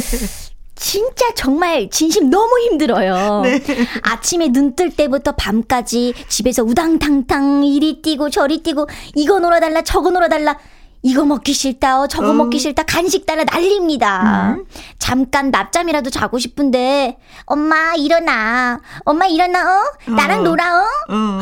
진짜 0.77 1.27
정말 1.35 1.91
진심 1.91 2.31
너무 2.31 2.59
힘들어요. 2.61 3.43
네. 3.45 3.61
아침에 4.03 4.49
눈 4.49 4.75
뜰 4.77 4.91
때부터 4.91 5.33
밤까지 5.33 6.15
집에서 6.29 6.63
우당탕탕 6.63 7.65
이리 7.65 8.01
뛰고 8.01 8.31
저리 8.31 8.63
뛰고 8.63 8.89
이거 9.15 9.39
놀아달라 9.41 9.83
저거 9.83 10.11
놀아달라 10.11 10.59
이거 11.03 11.25
먹기 11.25 11.53
싫다 11.55 12.01
어, 12.01 12.07
저거 12.07 12.31
음. 12.33 12.37
먹기 12.39 12.59
싫다 12.59 12.83
간식 12.83 13.25
달라 13.25 13.45
난립니다. 13.45 14.57
잠깐 14.99 15.51
낮잠이라도 15.51 16.11
자고 16.11 16.39
싶은데 16.39 17.17
엄마 17.47 17.95
일어나 17.95 18.81
엄마 19.05 19.27
일어나 19.27 19.81
어 19.81 20.11
나랑 20.11 20.41
어. 20.41 20.43
놀아 20.43 20.81
어 20.81 20.85
응. 21.11 21.41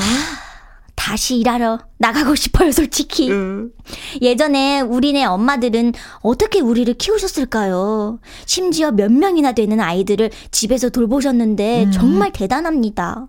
다시 0.98 1.36
일하러 1.38 1.78
나가고 1.98 2.34
싶어요 2.34 2.72
솔직히. 2.72 3.30
응. 3.30 3.70
예전에 4.20 4.80
우리네 4.80 5.24
엄마들은 5.24 5.94
어떻게 6.22 6.60
우리를 6.60 6.92
키우셨을까요? 6.94 8.18
심지어 8.46 8.90
몇 8.90 9.12
명이나 9.12 9.52
되는 9.52 9.78
아이들을 9.78 10.30
집에서 10.50 10.90
돌보셨는데 10.90 11.84
음. 11.84 11.92
정말 11.92 12.32
대단합니다. 12.32 13.28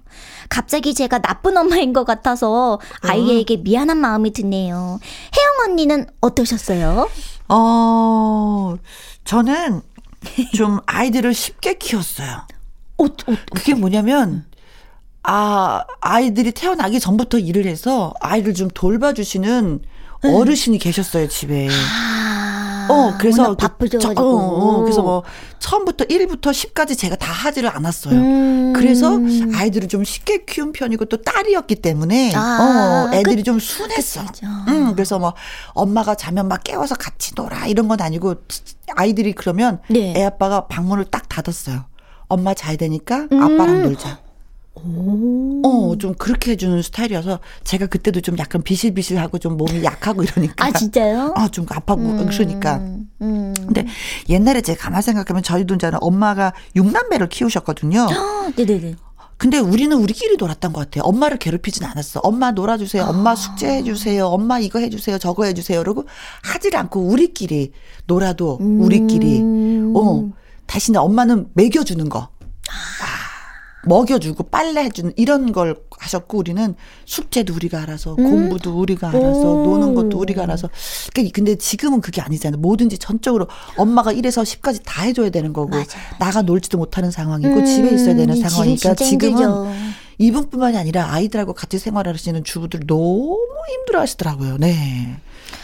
갑자기 0.50 0.96
제가 0.96 1.20
나쁜 1.20 1.56
엄마인 1.58 1.94
것 1.94 2.06
같아서 2.06 2.80
아이에게 3.02 3.58
미안한 3.58 3.98
마음이 3.98 4.34
드네요. 4.34 5.00
혜영 5.38 5.72
언니는 5.72 6.08
어떠셨어요? 6.22 7.08
어, 7.50 8.76
저는 9.26 9.82
좀 10.56 10.80
아이들을 10.88 11.34
쉽게 11.36 11.78
키웠어요. 11.78 12.48
어, 12.98 13.06
어, 13.06 13.36
그게 13.54 13.76
뭐냐면, 13.76 14.46
아, 15.32 15.84
아이들이 16.02 16.52
태어나기 16.52 17.00
전부터 17.00 17.38
일을 17.38 17.68
해서 17.68 18.16
아이를 18.20 18.56
좀 18.56 18.68
돌봐주시는 18.74 19.82
어르신이 20.24 20.80
계셨어요, 20.80 21.28
집에. 21.28 21.68
아, 21.70 22.88
어, 22.90 23.14
그래서. 23.20 23.44
워낙 23.44 23.78
그 23.78 23.88
어, 24.18 24.24
어, 24.24 24.82
그래서 24.82 25.04
뭐, 25.04 25.22
처음부터 25.60 26.06
1부터 26.06 26.50
10까지 26.52 26.98
제가 26.98 27.16
다 27.16 27.32
하지를 27.32 27.70
않았어요. 27.70 28.16
음. 28.16 28.74
그래서 28.76 29.20
아이들을 29.56 29.88
좀 29.88 30.04
쉽게 30.04 30.46
키운 30.46 30.72
편이고 30.72 31.06
또 31.06 31.18
딸이었기 31.22 31.76
때문에 31.76 32.34
아, 32.34 33.10
어, 33.12 33.16
애들이 33.16 33.44
좀 33.44 33.60
순했어. 33.60 34.26
그쵸. 34.26 34.48
음, 34.68 34.94
그래서 34.96 35.20
뭐 35.20 35.36
엄마가 35.74 36.16
자면 36.16 36.48
막 36.48 36.64
깨워서 36.64 36.96
같이 36.96 37.34
놀아 37.36 37.68
이런 37.68 37.88
건 37.88 38.02
아니고 38.02 38.34
아이들이 38.96 39.34
그러면 39.34 39.80
네. 39.90 40.16
애 40.18 40.24
아빠가 40.24 40.66
방문을 40.66 41.06
딱 41.06 41.30
닫았어요. 41.30 41.86
엄마 42.30 42.56
자야 42.56 42.78
되니까 42.78 43.28
아빠랑 43.32 43.84
놀자. 43.84 44.29
어, 44.84 45.96
좀 45.98 46.14
그렇게 46.16 46.52
해주는 46.52 46.82
스타일이어서 46.82 47.40
제가 47.64 47.88
그때도 47.88 48.22
좀 48.22 48.38
약간 48.38 48.62
비실비실하고 48.62 49.40
좀 49.40 49.58
몸이 49.58 49.84
약하고 49.84 50.24
이러니까. 50.24 50.66
아, 50.66 50.72
진짜요? 50.72 51.34
아, 51.36 51.48
좀 51.50 51.66
아파고 51.70 52.02
그러니까. 52.26 52.78
음, 52.78 53.10
음. 53.22 53.54
근데 53.58 53.86
옛날에 54.30 54.62
제가 54.62 54.80
가만 54.80 55.02
생각하면 55.02 55.44
저희도 55.44 55.76
이제 55.76 55.92
엄마가 56.00 56.54
육남매를 56.76 57.30
키우셨거든요. 57.30 58.08
아, 58.10 58.52
네네네. 58.56 58.96
근데 59.38 59.58
우리는 59.58 59.96
우리끼리 59.96 60.36
놀았던 60.38 60.74
것 60.74 60.82
같아요. 60.82 61.04
엄마를 61.06 61.38
괴롭히진 61.38 61.86
않았어. 61.86 62.20
엄마 62.24 62.52
놀아주세요. 62.52 63.04
엄마 63.06 63.36
숙제해주세요. 63.36 64.28
엄마 64.28 64.60
이거 64.60 64.80
해주세요. 64.80 65.18
저거 65.18 65.46
해주세요. 65.46 65.80
그러고 65.80 66.04
하질 66.44 66.76
않고 66.76 67.00
우리끼리 67.00 67.72
놀아도 68.06 68.58
우리끼리. 68.60 69.40
음. 69.40 69.94
어. 69.96 70.30
대신에 70.68 71.00
엄마는 71.00 71.48
먹여주는 71.54 72.10
거. 72.10 72.30
먹여주고 73.90 74.44
빨래해주는 74.44 75.14
이런 75.18 75.52
걸 75.52 75.76
하셨고 75.98 76.38
우리는 76.38 76.76
숙제도 77.06 77.54
우리가 77.54 77.82
알아서 77.82 78.16
공부도 78.16 78.80
우리가 78.80 79.10
알아서 79.10 79.54
오. 79.54 79.66
노는 79.66 79.96
것도 79.96 80.18
우리가 80.18 80.44
알아서 80.44 80.70
그러니까 81.14 81.36
근데 81.36 81.56
지금은 81.56 82.00
그게 82.00 82.22
아니잖아요 82.22 82.62
뭐든지 82.62 83.00
전적으로 83.00 83.48
엄마가 83.76 84.14
1에서 84.14 84.44
10까지 84.44 84.82
다 84.86 85.04
해줘야 85.04 85.30
되는 85.30 85.52
거고 85.52 85.72
맞아요. 85.72 85.86
나가 86.20 86.42
놀지도 86.42 86.78
못하는 86.78 87.12
상황이고 87.12 87.54
음, 87.54 87.66
집에 87.66 87.90
있어야 87.90 88.16
되는 88.16 88.36
지금 88.36 88.50
상황이니까 88.50 88.94
지금은 88.96 89.32
힘들죠. 89.32 89.74
이분뿐만이 90.20 90.78
아니라 90.78 91.12
아이들하고 91.14 91.54
같이 91.54 91.80
생활하시는 91.80 92.44
주부들 92.44 92.82
너무 92.86 93.38
힘들어하시더라고요. 93.72 94.58
네. 94.58 95.16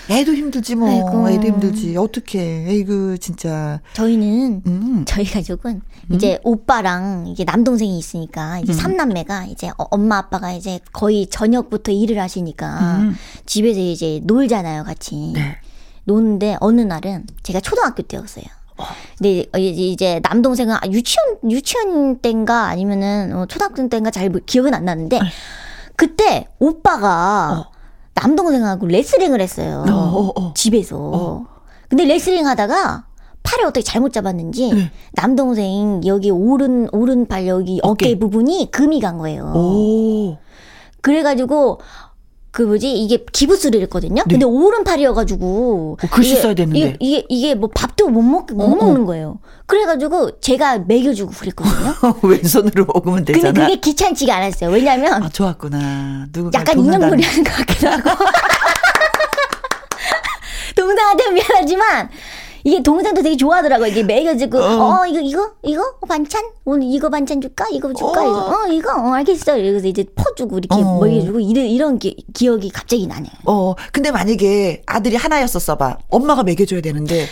애도 0.10 0.34
힘들지 0.34 0.76
뭐. 0.76 0.90
아이고. 0.90 1.30
애도 1.30 1.48
힘들지. 1.48 1.98
어떻게? 1.98 2.40
에이그 2.70 3.18
진짜. 3.20 3.80
저희는 3.94 4.62
음. 4.68 5.06
저희 5.08 5.26
가족은 5.26 5.82
이제 6.12 6.40
오빠랑 6.44 7.26
이게 7.28 7.44
남동생이 7.44 7.98
있으니까 7.98 8.58
음. 8.58 8.64
이제 8.64 8.74
삼남매가 8.74 9.46
이제 9.46 9.70
어- 9.78 9.88
엄마 9.90 10.18
아빠가 10.18 10.52
이제 10.54 10.80
거의 10.94 11.28
저녁부터 11.28 11.92
일을 11.92 12.20
하시니까 12.20 12.98
음. 13.00 13.16
집에서 13.46 13.80
이제 13.80 14.22
놀잖아요 14.24 14.84
같이 14.84 15.32
네. 15.34 15.58
노는데 16.04 16.58
어느 16.60 16.82
날은 16.82 17.26
제가 17.42 17.60
초등학교 17.62 18.04
때였어요. 18.04 18.46
근데 19.18 19.46
이제 19.58 19.82
이제 19.88 20.20
남동생은 20.22 20.76
아, 20.76 20.82
유치원 20.92 21.38
유치원 21.50 22.20
때인가 22.20 22.66
아니면은 22.68 23.34
어, 23.36 23.46
초등학교 23.48 23.88
때인가 23.88 24.12
잘 24.12 24.30
모- 24.30 24.40
기억은 24.46 24.74
안 24.74 24.86
나는데 24.86 25.18
네. 25.20 25.26
그때 25.96 26.46
오빠가 26.60 27.68
어. 27.70 27.75
남동생하고 28.16 28.88
레슬링을 28.88 29.42
했어요. 29.42 29.84
어, 29.88 29.92
어, 29.92 30.32
어. 30.42 30.54
집에서. 30.56 31.46
근데 31.90 32.06
레슬링 32.06 32.48
하다가 32.48 33.06
팔을 33.44 33.66
어떻게 33.66 33.84
잘못 33.84 34.12
잡았는지 34.12 34.74
네. 34.74 34.92
남동생 35.14 36.02
여기 36.06 36.32
오른 36.32 36.88
오른발 36.92 37.46
여기 37.48 37.80
어깨, 37.84 38.08
어깨. 38.08 38.20
부분이 38.20 38.72
금이 38.72 39.00
간 39.00 39.18
거예요. 39.20 39.54
오. 39.56 40.38
그래가지고 41.02 41.80
그 42.56 42.62
뭐지 42.62 42.90
이게 42.90 43.18
기부스를 43.34 43.82
했거든요. 43.82 44.24
네. 44.26 44.30
근데 44.30 44.46
오른팔이어가지고 44.46 45.98
어, 46.02 46.08
글씨 46.10 46.32
이게- 46.32 46.42
써야 46.42 46.54
되는데. 46.54 46.80
이게 46.80 46.96
이게, 47.02 47.26
이게 47.28 47.54
뭐 47.54 47.70
밥도 47.76 48.08
못먹못 48.08 48.52
어, 48.58 48.64
어. 48.64 48.68
먹는 48.78 49.06
거예요. 49.06 49.40
그래가지고 49.66 50.40
제가 50.40 50.80
먹여주고 50.88 51.34
그랬거든요. 51.34 51.94
왼손으로 52.24 52.86
먹으면 52.86 53.18
근데 53.26 53.34
되잖아. 53.34 53.60
그게 53.68 53.76
귀찮지가 53.82 54.34
않았어요. 54.38 54.70
왜냐면 54.70 55.22
아, 55.22 55.28
좋았구나. 55.28 56.28
누구가 56.32 56.58
약간 56.58 56.78
돈을 56.78 56.94
인형놀이 56.94 57.24
다- 57.24 57.30
하는 57.30 57.44
것 57.44 57.52
같기도 57.58 57.90
하고. 57.90 58.10
동생한테 60.78 61.32
미안하지만 61.32 62.10
이게 62.66 62.82
동생도 62.82 63.22
되게 63.22 63.38
좋아하더라고. 63.38 63.86
이게 63.86 64.02
먹여주고 64.04 64.58
어. 64.58 65.02
어, 65.02 65.06
이거 65.06 65.20
이거 65.20 65.52
이거 65.64 65.82
어, 66.02 66.06
반찬 66.08 66.44
오늘 66.66 66.88
이거 66.92 67.10
반찬 67.12 67.40
줄까 67.40 67.68
이거 67.72 67.94
줄까 67.94 68.22
어. 68.22 68.26
이거 68.26 68.40
어 68.64 68.68
이거 68.68 68.92
어, 68.92 69.14
알겠어. 69.14 69.56
이러면서 69.58 69.88
이제 69.88 70.04
퍼주고 70.16 70.58
이렇게 70.58 70.82
어. 70.84 71.00
먹여주고 71.00 71.40
이런 71.42 71.66
이런 71.68 72.00
기, 72.00 72.18
기억이 72.34 72.70
갑자기 72.72 73.06
나네요. 73.06 73.32
어, 73.46 73.76
근데 73.92 74.10
만약에 74.10 74.82
아들이 74.88 75.16
하나였었어 75.16 75.76
봐. 75.78 75.98
엄마가 76.10 76.42
먹여줘야 76.44 76.82
되는데 76.82 77.28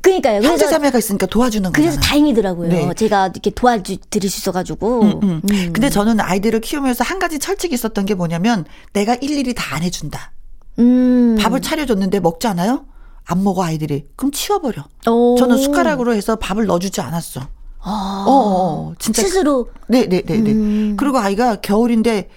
그러니까요. 0.00 0.36
형제 0.36 0.48
그래서 0.48 0.70
자매가 0.70 0.96
있으니까 0.96 1.26
도와주는 1.26 1.70
그래서 1.72 1.96
거잖아. 1.96 2.06
다행이더라고요. 2.06 2.68
네. 2.70 2.94
제가 2.96 3.26
이렇게 3.26 3.50
도와드릴 3.50 4.30
수 4.30 4.38
있어가지고. 4.40 5.02
음, 5.02 5.20
음. 5.22 5.40
음. 5.50 5.70
근데 5.74 5.90
저는 5.90 6.18
아이들을 6.18 6.60
키우면서 6.62 7.04
한 7.04 7.18
가지 7.18 7.38
철칙이 7.38 7.74
있었던 7.74 8.06
게 8.06 8.14
뭐냐면 8.14 8.64
내가 8.94 9.16
일일이 9.16 9.52
다 9.54 9.76
안 9.76 9.82
해준다. 9.82 10.32
음. 10.78 11.36
밥을 11.38 11.60
차려줬는데 11.60 12.20
먹지 12.20 12.46
않아요? 12.46 12.86
안 13.30 13.44
먹어 13.44 13.62
아이들이. 13.62 14.06
그럼 14.16 14.32
치워버려. 14.32 14.84
오. 15.06 15.36
저는 15.38 15.58
숟가락으로 15.58 16.14
해서 16.14 16.36
밥을 16.36 16.64
넣어주지 16.64 17.02
않았어. 17.02 17.42
아. 17.80 18.24
어, 18.26 18.32
어, 18.32 18.94
진짜. 18.98 19.22
스스로. 19.22 19.68
네네네네. 19.88 20.50
음. 20.50 20.96
그리고 20.98 21.18
아이가 21.18 21.56
겨울인데 21.56 22.30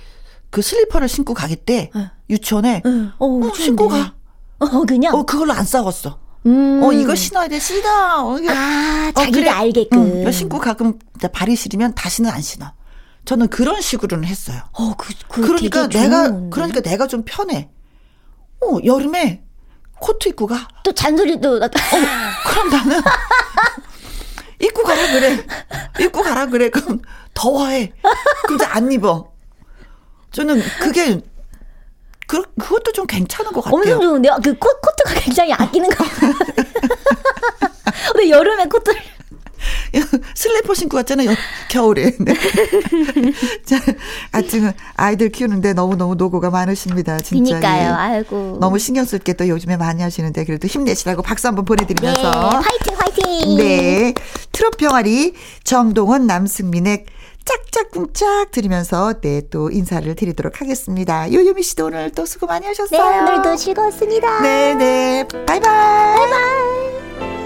그 0.49 0.61
슬리퍼를 0.61 1.07
신고 1.07 1.33
가겠대. 1.33 1.91
유치원에. 2.29 2.81
응. 2.85 3.11
어, 3.17 3.25
어, 3.25 3.53
신고 3.55 3.87
가. 3.87 4.15
어, 4.59 4.67
그냥. 4.85 5.15
어, 5.15 5.23
그걸로 5.23 5.53
안 5.53 5.63
싸웠어. 5.63 6.19
음. 6.45 6.81
어, 6.83 6.91
이거 6.91 7.15
신어야 7.15 7.47
돼. 7.47 7.57
싫다. 7.57 8.25
어. 8.25 8.37
아, 8.49 9.11
어, 9.15 9.19
자기가 9.19 9.31
그래. 9.31 9.49
알게끔. 9.49 10.25
응, 10.25 10.31
신고 10.33 10.59
가끔 10.59 10.99
발이 11.31 11.55
시리면 11.55 11.95
다시는 11.95 12.29
안 12.29 12.41
신어. 12.41 12.73
저는 13.23 13.47
그런 13.47 13.79
식으로는 13.79 14.27
했어요. 14.27 14.61
어, 14.73 14.93
그, 14.97 15.13
그 15.29 15.41
그러니까 15.41 15.87
되게 15.87 16.03
내가 16.03 16.27
좋은 16.27 16.49
그러니까 16.49 16.81
내가 16.81 17.07
좀 17.07 17.23
편해. 17.25 17.69
어 18.61 18.77
여름에 18.83 19.43
코트 20.01 20.29
입고 20.29 20.47
가. 20.47 20.67
또 20.83 20.91
잔소리도 20.91 21.59
나 21.59 21.69
그럼 22.47 22.69
나는 22.69 23.01
입고 24.59 24.83
가라 24.83 25.11
그래. 25.13 25.45
입고 25.99 26.21
가라 26.23 26.47
그래. 26.47 26.69
그럼 26.69 26.99
더워해. 27.33 27.93
근데 28.47 28.65
안 28.65 28.91
입어. 28.91 29.31
저는 30.31 30.61
그게 30.79 31.21
그 32.27 32.41
그것도 32.59 32.91
좀 32.93 33.05
괜찮은 33.07 33.51
것 33.51 33.61
같아요. 33.61 33.77
엄청 33.81 34.01
좋은데 34.01 34.29
요 34.29 34.37
그 34.43 34.53
코, 34.57 34.69
코트가 34.79 35.19
굉장히 35.19 35.53
아끼는 35.53 35.89
거. 35.89 36.03
근데 38.13 38.29
여름에 38.31 38.65
코트를 38.65 39.01
슬리퍼 40.41 40.73
신고 40.73 40.97
왔잖아요. 40.97 41.29
겨울에. 41.69 42.15
네. 42.19 42.33
자, 43.63 43.77
하여튼 44.31 44.73
아이들 44.95 45.29
키우는데 45.29 45.73
너무너무 45.73 46.15
노고가 46.15 46.49
많으십니다. 46.49 47.19
진짜. 47.19 47.51
그니까요. 47.59 47.81
예. 47.83 47.93
아이고. 47.93 48.57
너무 48.59 48.79
신경 48.79 49.05
쓸 49.05 49.19
게 49.19 49.33
또 49.33 49.47
요즘에 49.47 49.77
많이 49.77 50.01
하시는데 50.01 50.43
그래도 50.45 50.67
힘내시라고 50.67 51.21
박수 51.21 51.47
한번 51.47 51.63
네, 51.63 51.67
보내드리면서 51.67 52.31
화이팅 52.31 52.95
화이팅. 52.97 53.57
네. 53.57 54.13
트롯 54.51 54.77
병아리 54.77 55.33
정동원 55.63 56.27
남승민의 56.27 57.05
짝짝꿍짝 57.45 58.51
드리면서 58.51 59.13
네, 59.21 59.41
또 59.49 59.69
인사를 59.71 60.13
드리도록 60.15 60.59
하겠습니다. 60.61 61.31
요요미 61.31 61.63
씨도 61.63 61.85
오늘 61.87 62.11
또 62.11 62.25
수고 62.25 62.45
많이 62.47 62.65
하셨어요. 62.65 63.09
네, 63.11 63.19
오늘도 63.19 63.55
즐거웠습니다. 63.55 64.41
네, 64.41 64.73
네. 64.75 65.27
바이바이. 65.45 65.59
바이바이. 66.17 67.40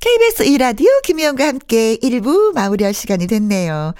KBS 0.00 0.44
2라디오 0.44 1.02
김혜영과 1.02 1.46
함께 1.46 1.96
1부 1.96 2.54
마무리할 2.54 2.94
시간이 2.94 3.26
됐네요. 3.26 3.92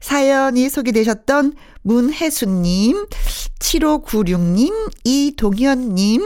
사연이 0.00 0.68
소개되셨던 0.68 1.54
문혜수님, 1.82 3.06
7596님, 3.58 4.72
이동현님, 5.02 6.22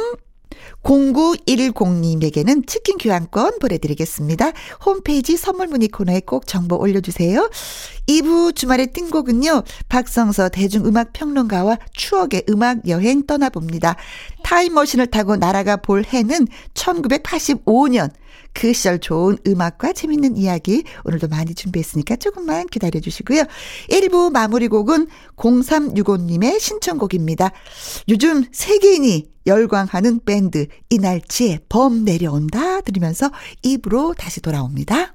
0910님에게는 0.83 2.67
치킨 2.67 2.99
교환권 2.99 3.59
보내드리겠습니다. 3.59 4.53
홈페이지 4.85 5.39
선물 5.39 5.69
문의 5.69 5.89
코너에 5.89 6.21
꼭 6.21 6.47
정보 6.47 6.77
올려주세요. 6.77 7.49
2부 8.07 8.55
주말의 8.55 8.89
띵곡은요, 8.93 9.63
박성서 9.89 10.49
대중음악평론가와 10.51 11.79
추억의 11.95 12.45
음악 12.49 12.89
여행 12.89 13.27
떠나봅니다. 13.27 13.97
타임머신을 14.43 15.07
타고 15.09 15.37
날아가 15.37 15.77
볼 15.77 16.05
해는 16.05 16.47
1985년. 16.75 18.11
그 18.55 18.73
시절 18.73 18.99
좋은 18.99 19.39
음악과 19.47 19.93
재밌는 19.93 20.37
이야기 20.37 20.85
오늘도 21.05 21.29
많이 21.29 21.55
준비했으니까 21.55 22.17
조금만 22.17 22.67
기다려 22.67 23.01
주시고요. 23.01 23.45
1부 23.89 24.31
마무리 24.31 24.69
곡은 24.69 25.07
0365님의 25.37 26.61
신청곡입니다. 26.61 27.51
요즘 28.09 28.45
세계인이 28.53 29.31
열광하는 29.47 30.21
밴드 30.25 30.67
이날치의 30.91 31.61
범 31.69 32.05
내려온다 32.05 32.81
들으면서 32.83 33.31
2부로 33.65 34.15
다시 34.17 34.41
돌아옵니다. 34.41 35.15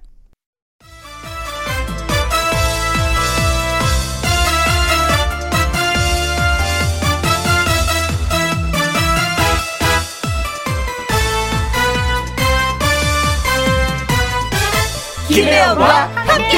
김혜영과 15.38 16.08
함께. 16.16 16.58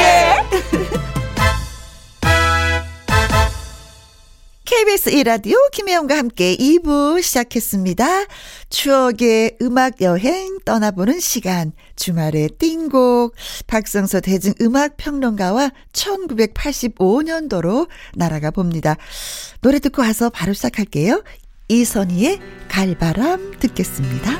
KBS 4.64 5.12
1라디오 5.12 5.56
김혜영과 5.74 6.18
함께 6.18 6.56
2부 6.56 7.22
시작했습니다. 7.22 8.08
추억의 8.70 9.58
음악 9.62 10.00
여행 10.00 10.60
떠나보는 10.64 11.20
시간. 11.20 11.74
주말의 11.98 12.52
띵곡. 12.58 13.36
박성서 13.68 14.22
대중음악평론가와 14.22 15.72
1985년도로 15.92 17.90
날아가 18.16 18.50
봅니다. 18.50 18.96
노래 19.60 19.80
듣고 19.80 20.04
와서 20.04 20.30
바로 20.30 20.54
시작할게요. 20.54 21.22
이선희의 21.68 22.40
갈바람 22.70 23.60
듣겠습니다. 23.60 24.40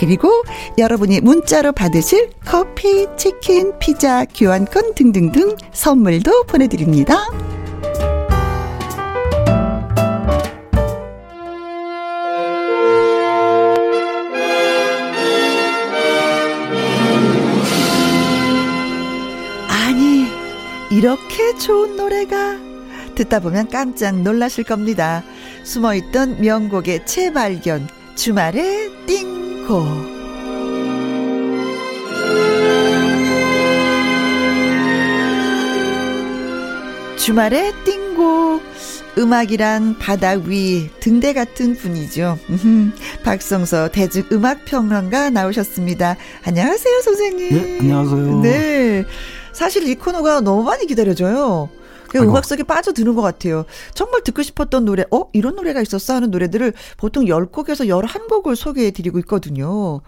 그리고 0.00 0.42
여러분이 0.78 1.20
문자로 1.20 1.72
받으실 1.72 2.30
커피, 2.46 3.06
치킨, 3.18 3.78
피자, 3.78 4.24
교환권 4.24 4.94
등등등 4.94 5.56
선물도 5.72 6.44
보내드립니다. 6.44 7.18
아니, 19.68 20.24
이렇게 20.90 21.58
좋은 21.58 21.96
노래가 21.96 22.56
듣다 23.16 23.40
보면 23.40 23.68
깜짝 23.68 24.18
놀라실 24.22 24.64
겁니다. 24.64 25.22
숨어있던 25.64 26.40
명곡의 26.40 27.04
재발견, 27.04 27.86
주말의 28.16 28.90
띵! 29.06 29.39
않고 29.70 29.86
주말에 37.16 37.72
띵곡 37.84 38.62
음악이란 39.18 39.98
바다 39.98 40.30
위 40.32 40.90
등대 41.00 41.32
같은 41.32 41.76
분이죠. 41.76 42.38
박성서 43.22 43.88
대중음악평론가 43.88 45.30
나오셨습니다. 45.30 46.16
안녕하세요, 46.44 47.00
선생님. 47.02 47.48
네, 47.50 47.78
안녕하세요. 47.80 48.40
네. 48.40 49.04
사실 49.52 49.86
이 49.88 49.94
코너가 49.94 50.40
너무 50.40 50.62
많이 50.62 50.86
기다려져요. 50.86 51.68
그 52.10 52.18
음악 52.18 52.44
속에 52.44 52.62
빠져드는 52.64 53.14
것 53.14 53.22
같아요. 53.22 53.64
정말 53.94 54.22
듣고 54.22 54.42
싶었던 54.42 54.84
노래, 54.84 55.04
어? 55.10 55.24
이런 55.32 55.54
노래가 55.56 55.80
있었어? 55.80 56.14
하는 56.14 56.30
노래들을 56.30 56.72
보통 56.96 57.24
10곡에서 57.24 57.88
11곡을 57.88 58.56
소개해 58.56 58.90
드리고 58.90 59.18
있거든요. 59.20 60.00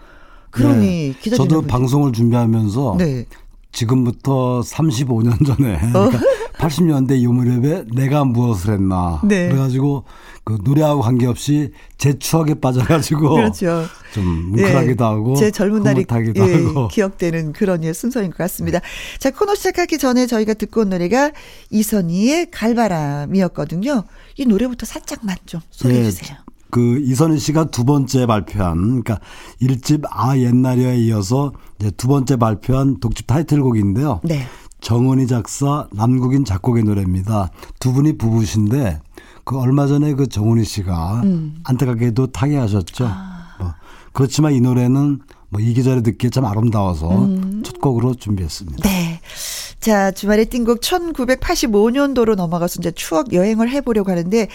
그러니 0.51 0.85
네. 0.85 1.15
기다리는 1.19 1.49
저도. 1.49 1.61
방송을 1.67 2.11
준비하면서 2.11 2.95
네. 2.99 3.25
지금부터 3.73 4.61
35년 4.65 5.45
전에 5.45 5.75
어? 5.75 6.09
그러니까 6.09 6.19
80년대 6.57 7.19
이 7.19 7.27
무렵에 7.27 7.83
내가 7.93 8.23
무엇을 8.23 8.75
했나 8.75 9.19
네. 9.23 9.49
그래가지고 9.49 10.05
그 10.45 10.59
노래하고 10.63 11.01
관계없이 11.01 11.71
제 11.97 12.17
추억에 12.17 12.53
빠져가지고 12.53 13.29
그렇죠. 13.35 13.85
좀 14.13 14.51
뭉클하기도 14.51 15.03
네. 15.03 15.09
하고 15.09 15.35
제 15.35 15.51
젊은 15.51 15.83
날이 15.83 16.05
예, 16.35 16.41
하고. 16.41 16.87
기억되는 16.89 17.53
그런 17.53 17.83
예, 17.83 17.93
순서인 17.93 18.29
것 18.29 18.37
같습니다. 18.37 18.79
자 19.19 19.31
코너 19.31 19.55
시작하기 19.55 19.97
전에 19.97 20.27
저희가 20.27 20.53
듣고 20.53 20.81
온 20.81 20.89
노래가 20.89 21.31
이선희의 21.69 22.51
갈바람이었거든요. 22.51 24.03
이 24.37 24.45
노래부터 24.45 24.85
살짝만 24.85 25.37
좀 25.45 25.61
소개해 25.71 26.01
네. 26.01 26.11
주세요. 26.11 26.37
그 26.73 26.99
이선희 27.03 27.37
씨가 27.37 27.65
두 27.65 27.83
번째 27.85 28.25
발표한 28.25 29.03
그러니까 29.03 29.19
1집 29.61 30.05
아 30.09 30.35
옛날이에 30.35 30.97
이어서 31.01 31.51
이제 31.79 31.91
두 31.91 32.07
번째 32.07 32.35
발표한 32.37 32.99
독집 32.99 33.27
타이틀곡인데요. 33.27 34.21
네. 34.23 34.47
정은희 34.81 35.27
작사, 35.27 35.87
남국인 35.93 36.45
작곡의 36.45 36.83
노래입니다. 36.83 37.51
두 37.79 37.93
분이 37.93 38.17
부부신데 38.17 39.01
그 39.43 39.59
얼마 39.59 39.85
전에 39.85 40.15
그 40.15 40.27
정은희 40.27 40.63
씨가 40.65 41.21
음. 41.25 41.57
안타깝게도 41.63 42.31
타계하셨죠. 42.31 43.05
아. 43.07 43.55
뭐 43.59 43.73
그렇지만 44.11 44.53
이 44.53 44.59
노래는 44.59 45.19
뭐 45.49 45.61
이 45.61 45.75
계절에 45.75 46.01
듣기에 46.01 46.31
참 46.31 46.45
아름다워서 46.45 47.25
음. 47.25 47.61
첫 47.63 47.79
곡으로 47.79 48.15
준비했습니다. 48.15 48.89
네. 48.89 49.21
자, 49.83 50.11
주말에 50.11 50.45
띵곡 50.45 50.79
1985년도로 50.79 52.35
넘어가서 52.35 52.77
이제 52.79 52.91
추억 52.91 53.33
여행을 53.33 53.69
해보려고 53.69 54.11
하는데 54.11 54.47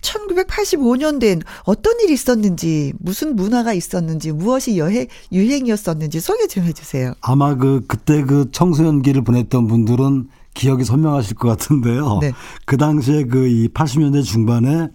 1985년된 0.00 1.42
어떤 1.64 1.98
일이 2.00 2.12
있었는지 2.12 2.92
무슨 3.00 3.34
문화가 3.34 3.72
있었는지 3.72 4.30
무엇이 4.30 4.78
여행 4.78 5.08
유행이었었는지 5.32 6.20
소개 6.20 6.46
좀 6.46 6.62
해주세요. 6.62 7.14
아마 7.20 7.56
그 7.56 7.82
그때 7.88 8.22
그 8.22 8.48
청소년기를 8.52 9.24
보냈던 9.24 9.66
분들은 9.66 10.28
기억이 10.54 10.84
선명하실 10.84 11.34
것 11.34 11.48
같은데요. 11.48 12.20
네. 12.20 12.30
그 12.64 12.76
당시에 12.76 13.24
그 13.24 13.48
이 13.48 13.66
80년대 13.66 14.22
중반에 14.22 14.86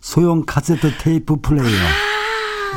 소형 0.00 0.42
카세트 0.44 0.98
테이프 0.98 1.36
플레이어. 1.40 2.15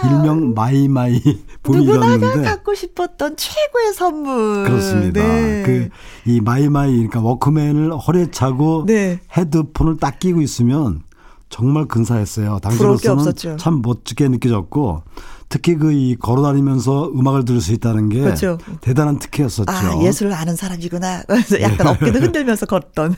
아~ 0.01 0.07
일명 0.07 0.53
마이마이 0.53 1.21
누구나가 1.67 2.41
갖고 2.41 2.73
싶었던 2.73 3.35
최고의 3.35 3.93
선물. 3.93 4.63
그렇습니다. 4.65 5.21
네. 5.21 5.89
그이 6.23 6.41
마이마이 6.41 6.93
그러니까 6.93 7.21
워크맨을 7.21 7.97
허리에 7.97 8.31
차고 8.31 8.85
네. 8.87 9.19
헤드폰을 9.35 9.97
딱 9.97 10.19
끼고 10.19 10.41
있으면 10.41 11.01
정말 11.49 11.85
근사했어요. 11.85 12.59
당시로서는 12.59 13.57
참 13.57 13.81
멋지게 13.81 14.27
느껴졌고 14.29 15.03
특히 15.49 15.75
그 15.75 15.91
이 15.91 16.15
걸어다니면서 16.15 17.09
음악을 17.09 17.43
들을 17.43 17.59
수 17.59 17.73
있다는 17.73 18.09
게 18.09 18.21
그렇죠. 18.21 18.59
대단한 18.81 19.17
특혜였었죠. 19.17 19.65
아, 19.71 19.99
예술을 20.03 20.31
아는 20.33 20.55
사람이구나. 20.55 21.23
그래서 21.27 21.59
약간 21.59 21.77
네. 21.77 21.89
어깨도 21.89 22.19
흔들면서 22.25 22.67
걷던. 22.67 23.15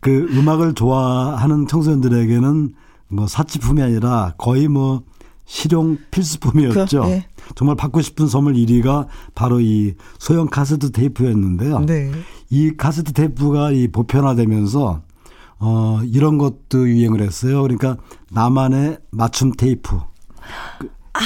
그 0.00 0.28
음악을 0.30 0.74
좋아하는 0.74 1.66
청소년들에게는 1.66 2.74
뭐 3.08 3.26
사치품이 3.26 3.82
아니라 3.82 4.34
거의 4.38 4.68
뭐 4.68 5.02
실용 5.52 5.98
필수품이었죠. 6.10 7.02
그, 7.02 7.06
네. 7.08 7.26
정말 7.54 7.76
받고 7.76 8.00
싶은 8.00 8.26
선물 8.26 8.54
1위가 8.54 9.06
바로 9.34 9.60
이 9.60 9.94
소형 10.18 10.46
카세트 10.46 10.92
테이프였는데요. 10.92 11.80
네. 11.80 12.10
이 12.48 12.72
카세트 12.74 13.12
테이프가 13.12 13.72
이 13.72 13.88
보편화되면서 13.88 15.02
어 15.58 16.00
이런 16.04 16.38
것도 16.38 16.88
유행을 16.88 17.20
했어요. 17.20 17.60
그러니까 17.60 17.98
나만의 18.30 18.96
맞춤 19.10 19.52
테이프. 19.52 20.00
그, 20.78 20.88
아, 21.12 21.20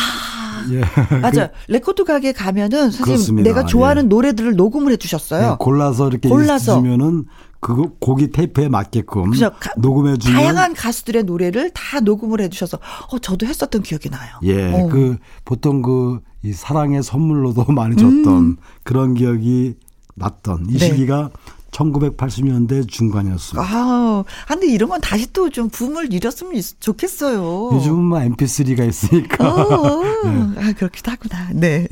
예. 0.73 0.81
맞아. 1.21 1.49
그, 1.49 1.73
레코드 1.73 2.05
가게 2.05 2.33
가면은 2.33 2.91
선생님 2.91 3.05
그렇습니다. 3.05 3.49
내가 3.51 3.67
좋아하는 3.67 4.05
예. 4.05 4.09
노래들을 4.09 4.57
녹음을 4.57 4.93
해 4.93 4.97
주셨어요. 4.97 5.53
예, 5.53 5.57
골라서 5.59 6.09
이렇게 6.09 6.29
골라서 6.29 6.77
주면은 6.77 7.25
그 7.61 7.97
곡이 7.99 8.31
테이프에 8.31 8.69
맞게끔 8.69 9.33
녹음해 9.79 10.19
주면 10.19 10.37
다양한 10.37 10.75
가수들의 10.75 11.25
노래를 11.25 11.71
다 11.71 12.01
녹음을 12.01 12.41
해 12.41 12.49
주셔서 12.49 12.79
어 13.11 13.19
저도 13.19 13.47
했었던 13.47 13.83
기억이 13.83 14.11
나요. 14.11 14.39
예. 14.43 14.73
어. 14.73 14.89
그 14.89 15.17
보통 15.45 15.83
그 15.83 16.21
이 16.47 16.53
사랑의 16.53 17.03
선물로도 17.03 17.65
많이 17.73 17.97
줬던 17.97 18.27
음. 18.29 18.57
그런 18.85 19.15
기억이 19.15 19.75
났던 20.15 20.67
이 20.71 20.79
네. 20.79 20.79
시기가 20.79 21.31
1980년대 21.77 22.89
중반이었습니다. 22.89 23.69
아, 23.69 24.25
근데 24.49 24.67
이런 24.69 24.89
건 24.91 25.01
다시 25.01 25.33
또 25.33 25.47
좀 25.51 25.69
붐을 25.71 26.13
일었으면 26.13 26.61
좋겠어요. 26.81 27.71
요즘은 27.73 27.99
뭐 28.05 28.19
MP3가 28.19 28.87
있으니까. 28.89 29.49
어, 29.55 30.03
네. 30.25 30.61
아, 30.61 30.73
그렇기도 30.73 31.11
하구나. 31.13 31.49
네. 31.55 31.87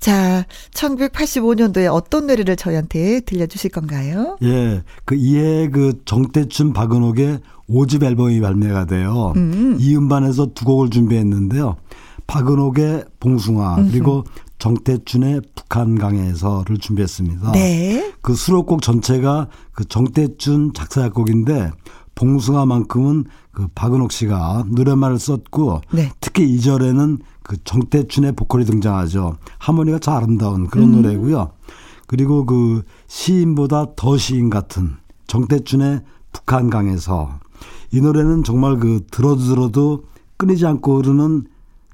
자, 0.00 0.44
1985년도에 0.72 1.92
어떤 1.92 2.26
노래를 2.26 2.56
저희한테 2.56 3.20
들려주실 3.20 3.70
건가요? 3.70 4.36
예, 4.42 4.82
그 5.04 5.14
이해 5.14 5.68
그 5.68 6.00
정태춘 6.04 6.72
박은옥의 6.72 7.40
5집 7.68 8.02
앨범이 8.02 8.40
발매가 8.40 8.86
돼요. 8.86 9.32
음. 9.36 9.76
이 9.78 9.94
음반에서 9.96 10.48
두 10.54 10.64
곡을 10.64 10.90
준비했는데요. 10.90 11.76
박은옥의 12.26 13.04
봉숭아 13.20 13.76
음 13.76 13.88
그리고 13.90 14.24
정태춘의 14.62 15.40
북한강에서를 15.56 16.78
준비했습니다. 16.78 17.50
네. 17.50 18.14
그 18.22 18.32
수록곡 18.32 18.80
전체가 18.80 19.48
그 19.72 19.84
정태춘 19.84 20.72
작사 20.72 21.00
작곡인데 21.00 21.72
봉숭아만큼은 22.14 23.24
그 23.50 23.66
박은옥 23.74 24.12
씨가 24.12 24.66
노래말을 24.68 25.18
썼고 25.18 25.80
네. 25.92 26.12
특히 26.20 26.48
이 26.48 26.60
절에는 26.60 27.18
그 27.42 27.56
정태춘의 27.64 28.36
보컬이 28.36 28.64
등장하죠. 28.64 29.36
하모니가 29.58 29.98
참 29.98 30.14
아름다운 30.14 30.68
그런 30.68 30.94
음. 30.94 31.02
노래고요. 31.02 31.50
그리고 32.06 32.46
그 32.46 32.84
시인보다 33.08 33.96
더 33.96 34.16
시인 34.16 34.48
같은 34.48 34.92
정태춘의 35.26 36.02
북한강에서 36.30 37.40
이 37.90 38.00
노래는 38.00 38.44
정말 38.44 38.76
그 38.76 39.04
들어도 39.10 39.40
들어도 39.42 40.04
끊이지 40.36 40.64
않고 40.66 40.98
흐르는 40.98 41.46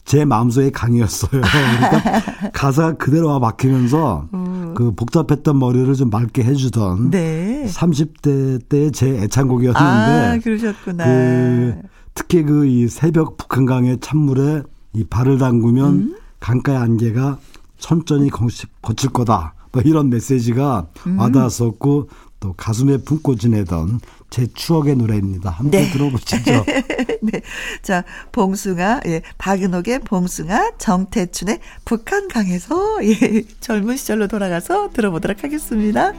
제 0.09 0.25
마음속의 0.25 0.73
강이었어요. 0.73 1.31
그러니까 1.43 2.51
가사가 2.53 2.95
그대로 2.95 3.29
와 3.29 3.39
막히면서 3.39 4.29
음. 4.33 4.73
그 4.75 4.93
복잡했던 4.93 5.59
머리를 5.59 5.93
좀 5.97 6.09
맑게 6.09 6.45
해주던 6.45 7.11
네. 7.11 7.67
30대 7.69 8.67
때의 8.71 8.91
제 8.93 9.07
애창곡이었는데. 9.07 9.85
아, 9.85 10.39
그러셨구나. 10.43 11.05
그 11.05 11.75
특히 12.15 12.43
그 12.43 12.65
이 12.67 12.89
새벽 12.89 13.37
북한강의 13.37 13.99
찬물에 14.01 14.63
이 14.95 15.05
발을 15.05 15.37
담그면 15.37 15.85
음? 15.95 16.17
강가의 16.41 16.79
안개가 16.79 17.39
천천히 17.79 18.31
거칠 18.31 19.11
거다. 19.11 19.53
뭐 19.73 19.83
이런 19.85 20.11
메시지가 20.11 20.89
음. 21.07 21.19
와닿았었고 21.19 22.09
또 22.41 22.55
가슴에 22.57 22.99
품고 22.99 23.37
지내던 23.37 24.01
제 24.31 24.47
추억의 24.47 24.97
노래입니다. 24.97 25.51
함께 25.51 25.81
네. 25.81 25.91
들어보시죠. 25.91 26.65
네. 27.23 27.41
자, 27.83 28.05
봉숭아, 28.33 29.01
예, 29.07 29.23
박은옥의 29.39 30.01
봉숭아, 30.01 30.73
정태춘의 30.79 31.59
북한강에서 31.85 33.05
예, 33.05 33.43
젊은 33.61 33.97
시절로 33.97 34.29
돌아가서 34.29 34.91
들어보도록 34.91 35.43
하겠습니다. 35.43 36.13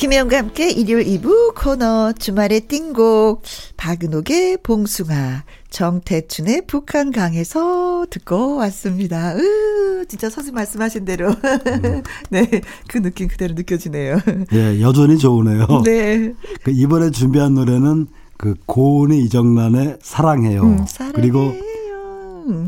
김혜영과 0.00 0.38
함께 0.38 0.70
일요일 0.70 1.04
2부 1.20 1.54
코너 1.54 2.14
주말의 2.18 2.62
띵곡 2.68 3.42
박은옥의 3.76 4.56
봉숭아 4.62 5.44
정태춘의 5.68 6.62
북한 6.66 7.12
강에서 7.12 8.06
듣고 8.08 8.56
왔습니다. 8.56 9.34
으 9.36 10.06
진짜 10.08 10.30
선생님 10.30 10.54
말씀하신 10.54 11.04
대로 11.04 11.28
음. 11.28 12.02
네그 12.30 13.02
느낌 13.02 13.28
그대로 13.28 13.52
느껴지네요. 13.52 14.20
예 14.54 14.80
여전히 14.80 15.18
좋으네요. 15.18 15.66
네. 15.84 16.32
그 16.62 16.70
이번에 16.70 17.10
준비한 17.10 17.52
노래는 17.52 18.06
그 18.38 18.54
고은의 18.64 19.20
이정란의 19.24 19.98
사랑해요. 20.00 20.62
음, 20.62 20.86
사랑해요. 20.88 21.12
그리고 21.14 21.54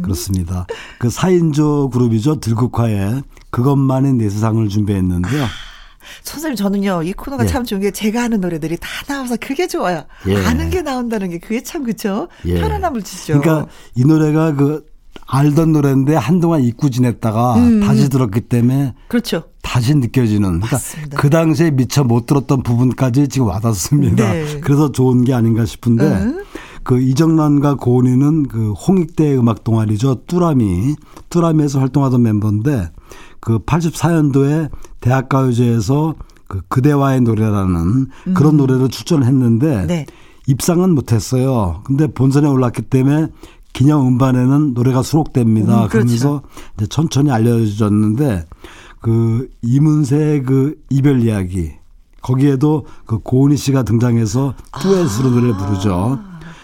그렇습니다. 0.03 0.67
그 0.99 1.09
4인조 1.09 1.93
그룹이죠 1.93 2.41
들국화의 2.41 3.23
그것만의 3.49 4.13
내 4.13 4.29
세상을 4.29 4.69
준비했는데요. 4.69 5.47
선생님 6.23 6.57
저는요 6.57 7.03
이 7.05 7.13
코너가 7.13 7.45
예. 7.45 7.49
참 7.49 7.65
좋은 7.65 7.81
게 7.81 7.91
제가 7.91 8.23
하는 8.23 8.41
노래들이 8.41 8.77
다 8.79 8.89
나와서 9.07 9.37
그게 9.41 9.67
좋아요. 9.67 10.05
예. 10.29 10.37
아는 10.37 10.71
게 10.71 10.83
나온다는 10.83 11.31
게 11.31 11.39
그게 11.39 11.63
참 11.63 11.85
그쵸 11.85 12.29
예. 12.45 12.61
편안함을 12.61 13.03
주죠. 13.03 13.41
그러니까 13.41 13.69
이 13.95 14.05
노래가 14.05 14.55
그 14.55 14.87
알던 15.27 15.73
노래인데 15.73 16.15
한동안 16.15 16.63
잊고 16.63 16.91
지냈다가 16.91 17.57
음. 17.57 17.81
다시 17.81 18.09
들었기 18.09 18.43
때문에 18.43 18.95
그렇죠. 19.09 19.45
다시 19.63 19.95
느껴지는 19.95 20.61
그러니까 20.61 20.79
그 21.17 21.31
당시에 21.31 21.71
미처 21.71 22.05
못 22.05 22.27
들었던 22.27 22.63
부분까지 22.63 23.29
지금 23.29 23.49
와닿습니다. 23.49 24.33
네. 24.33 24.61
그래서 24.61 24.93
좋은 24.93 25.25
게 25.25 25.33
아닌가 25.33 25.65
싶은데 25.65 26.05
음. 26.05 26.45
그 26.83 27.01
이정란과 27.01 27.77
고은이는 27.77 28.49
그 28.49 28.73
홍익대 28.73 29.37
음악 29.37 29.65
동아리죠. 29.65 30.25
뚜라미 30.27 30.97
뚜라미에서 31.31 31.79
활동하던 31.79 32.23
멤버인데 32.23 32.91
그 33.43 33.59
84년도에 33.59 34.71
대학가요제에서 35.01 36.15
그 36.47 36.61
그대와의 36.69 37.23
노래라는 37.23 37.77
음. 37.77 38.35
그런 38.35 38.57
노래를 38.57 38.89
출전을 38.89 39.27
했는데 39.27 39.87
네. 39.87 40.07
입상은 40.47 40.95
못했어요. 40.95 41.83
근데 41.85 42.07
본선에 42.07 42.47
올랐기 42.47 42.83
때문에 42.83 43.29
기념 43.73 44.07
음반에는 44.07 44.75
노래가 44.75 45.03
수록됩니다. 45.03 45.85
음, 45.85 45.89
그렇죠. 45.89 45.91
그러면서 45.91 46.43
이제 46.77 46.87
천천히 46.87 47.33
알려졌는데 47.33 48.47
그 49.01 49.49
이문세의 49.63 50.45
그 50.45 50.81
이별 50.89 51.23
이야기 51.23 51.73
거기에도 52.23 52.87
그 53.07 53.19
고은희 53.19 53.57
씨가 53.57 53.83
등장해서 53.83 54.55
듀엣으로 54.81 55.29
아. 55.29 55.33
노래를 55.33 55.57
부르죠. 55.57 56.21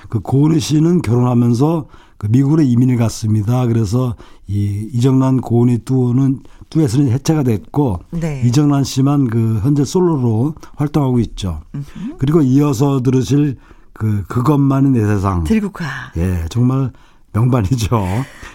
그 0.08 0.20
고은희 0.20 0.60
씨는 0.60 1.02
결혼하면서 1.02 1.86
그 2.18 2.26
미국으로 2.26 2.62
이민을 2.62 2.96
갔습니다. 2.96 3.66
그래서 3.66 4.16
이 4.46 4.88
이정란 4.92 5.40
고은희 5.40 5.84
듀오는 5.84 6.40
듀엣은 6.70 7.08
해체가 7.10 7.42
됐고 7.42 8.00
네. 8.10 8.42
이정란 8.44 8.84
씨만 8.84 9.28
그 9.28 9.60
현재 9.62 9.84
솔로로 9.84 10.54
활동하고 10.76 11.18
있죠. 11.20 11.62
음흠. 11.74 12.16
그리고 12.18 12.42
이어서 12.42 13.02
들으실 13.02 13.56
그 13.92 14.22
그것만이 14.24 14.90
내 14.90 15.06
세상. 15.06 15.44
들국화. 15.44 15.86
예, 16.16 16.44
정말 16.50 16.92
명반이죠. 17.32 18.04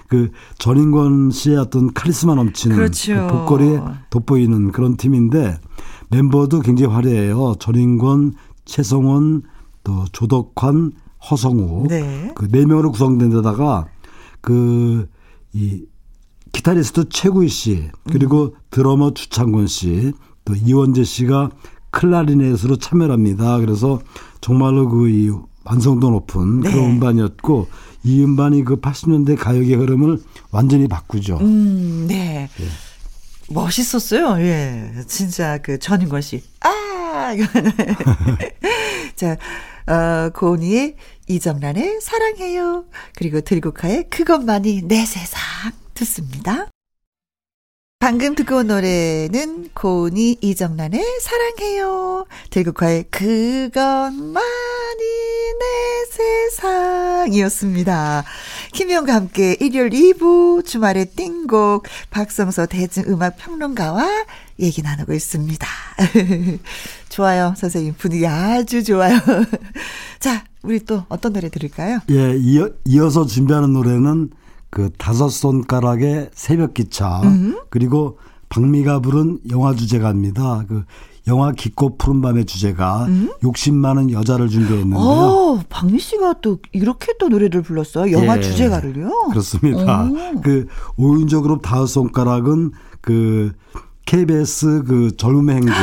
그 0.07 0.31
전인권 0.57 1.31
씨의 1.31 1.57
어떤 1.57 1.93
카리스마 1.93 2.35
넘치는 2.35 2.75
그렇죠. 2.75 3.27
그 3.27 3.33
복거리에 3.33 3.81
돋보이는 4.09 4.71
그런 4.71 4.95
팀인데 4.97 5.59
멤버도 6.09 6.59
굉장히 6.61 6.93
화려해요. 6.93 7.55
전인권, 7.59 8.33
최성원, 8.65 9.43
또 9.83 10.05
조덕환, 10.11 10.93
허성우 11.29 11.87
네. 11.87 12.31
그네 12.35 12.65
명으로 12.65 12.91
구성된 12.91 13.31
데다가 13.31 13.87
그 14.41 15.07
이 15.53 15.85
기타리스트 16.53 17.09
최구희 17.09 17.49
씨 17.49 17.89
그리고 18.09 18.43
음. 18.43 18.51
드러머 18.71 19.13
주창권 19.13 19.67
씨또 19.67 20.55
이원재 20.65 21.03
씨가 21.03 21.49
클라리넷으로 21.91 22.77
참여합니다. 22.77 23.59
그래서 23.59 23.99
정말로 24.39 24.87
그 24.87 25.09
이 25.09 25.29
완성도 25.65 26.09
높은 26.09 26.61
네. 26.61 26.71
그런 26.71 26.91
음반이었고 26.91 27.67
이 28.03 28.23
음반이 28.23 28.63
그 28.65 28.77
80년대 28.81 29.37
가요계 29.37 29.75
흐름을 29.75 30.19
완전히 30.51 30.87
바꾸죠. 30.87 31.37
음, 31.37 32.05
네. 32.07 32.49
예. 32.59 32.65
멋있었어요. 33.49 34.39
예. 34.39 34.91
진짜 35.07 35.57
그 35.59 35.79
전인권 35.79 36.21
씨. 36.21 36.43
아! 36.61 37.33
자, 39.15 39.37
어, 39.87 40.29
고은이의 40.29 40.95
이정란의 41.27 41.99
사랑해요. 42.01 42.85
그리고 43.15 43.41
들국화의 43.41 44.09
그것만이 44.09 44.83
내 44.83 45.05
세상 45.05 45.41
듣습니다. 45.93 46.67
방금 47.99 48.35
듣고 48.35 48.57
온 48.57 48.67
노래는 48.67 49.69
고은이 49.73 50.39
이정란의 50.41 51.01
사랑해요. 51.21 52.25
들국화의 52.49 53.05
그것만이 53.09 54.43
내 55.59 56.05
세상이었습니다. 56.51 58.25
김영과 58.73 59.13
함께 59.13 59.55
일요일 59.59 59.91
2부 59.91 60.65
주말의 60.65 61.11
띵곡 61.15 61.85
박성서 62.09 62.65
대중음악 62.65 63.37
평론가와 63.37 64.25
얘기 64.59 64.81
나누고 64.81 65.13
있습니다. 65.13 65.67
좋아요, 67.09 67.53
선생님. 67.55 67.93
분위기 67.99 68.25
아주 68.25 68.83
좋아요. 68.83 69.19
자, 70.19 70.43
우리 70.63 70.79
또 70.79 71.03
어떤 71.07 71.33
노래 71.33 71.49
들을까요? 71.49 71.99
예, 72.09 72.35
이어, 72.35 72.71
이어서 72.85 73.27
준비하는 73.27 73.73
노래는 73.73 74.31
그 74.71 74.89
다섯 74.97 75.29
손가락의 75.29 76.31
새벽 76.33 76.73
기차 76.73 77.21
음. 77.21 77.59
그리고 77.69 78.17
박미가 78.49 79.01
부른 79.01 79.39
영화 79.51 79.75
주제가입니다. 79.75 80.65
그 80.67 80.83
영화 81.27 81.51
깊고 81.51 81.97
푸른 81.97 82.21
밤의 82.21 82.45
주제가 82.45 83.05
음? 83.05 83.31
욕심 83.43 83.75
많은 83.75 84.11
여자를 84.11 84.49
준비했는데요. 84.49 84.99
어, 84.99 85.63
박미 85.69 85.99
씨가 85.99 86.35
또 86.41 86.59
이렇게 86.73 87.13
또 87.19 87.29
노래를 87.29 87.61
불렀어요. 87.61 88.11
영화 88.11 88.37
예, 88.37 88.41
주제가를요. 88.41 89.29
그렇습니다. 89.29 90.03
오. 90.03 90.41
그 90.41 90.67
오윤조 90.97 91.43
그룹 91.43 91.61
다섯 91.61 91.85
손가락은 91.87 92.71
그 93.01 93.53
KBS 94.05 94.83
그 94.85 95.15
젊음의 95.15 95.55
행진 95.55 95.73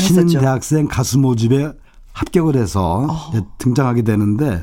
신인 0.00 0.28
대학생 0.28 0.86
가수 0.86 1.18
모집에 1.18 1.72
합격을 2.12 2.56
해서 2.56 3.06
어. 3.10 3.32
등장하게 3.58 4.02
되는데 4.02 4.62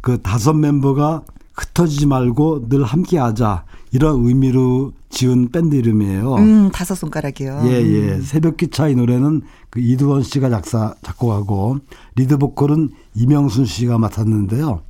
그 0.00 0.20
다섯 0.20 0.52
멤버가 0.52 1.22
흩어지지 1.58 2.06
말고 2.06 2.68
늘 2.68 2.84
함께하자 2.84 3.64
이런 3.92 4.26
의미로 4.26 4.92
지은 5.10 5.50
밴드 5.50 5.74
이름이에요. 5.74 6.34
음, 6.34 6.70
다섯 6.72 6.94
손가락이요. 6.94 7.62
예, 7.64 7.70
예. 7.70 8.12
음. 8.12 8.22
새벽 8.22 8.56
기차 8.56 8.88
이 8.88 8.94
노래는 8.94 9.42
그 9.70 9.80
이두헌 9.80 10.22
씨가 10.22 10.50
작사 10.50 10.94
작곡하고 11.02 11.78
리드 12.16 12.38
보컬은 12.38 12.90
임형순 13.14 13.64
씨가 13.64 13.98
맡았는데요. 13.98 14.82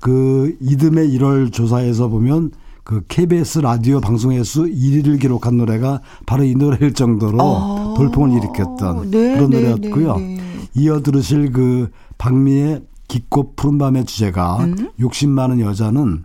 그 0.00 0.56
이듬해 0.60 1.06
1월 1.08 1.52
조사에서 1.52 2.08
보면 2.08 2.52
그 2.82 3.02
KBS 3.06 3.58
라디오 3.58 4.00
방송 4.00 4.32
횟수 4.32 4.64
1위를 4.64 5.20
기록한 5.20 5.58
노래가 5.58 6.00
바로 6.26 6.42
이 6.42 6.54
노래일 6.54 6.94
정도로 6.94 7.38
아~ 7.40 7.94
돌풍을 7.96 8.30
일으켰던 8.36 9.10
네, 9.10 9.34
그런 9.34 9.50
네, 9.50 9.60
노래였고요. 9.60 10.16
네, 10.16 10.36
네. 10.36 10.40
이어 10.74 11.02
들으실 11.02 11.52
그 11.52 11.90
박미의 12.16 12.82
깊고 13.10 13.54
푸른 13.56 13.76
밤의 13.76 14.04
주제가 14.04 14.64
음? 14.64 14.90
욕심 15.00 15.30
많은 15.30 15.58
여자는 15.60 16.22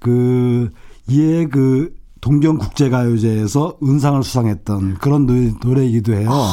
그 0.00 0.72
이에 1.08 1.46
그 1.46 1.94
동경 2.20 2.58
국제가요제에서 2.58 3.78
은상을 3.82 4.22
수상했던 4.24 4.94
그런 4.94 5.26
노래, 5.26 5.52
노래이기도 5.62 6.14
해요. 6.14 6.28
아, 6.32 6.52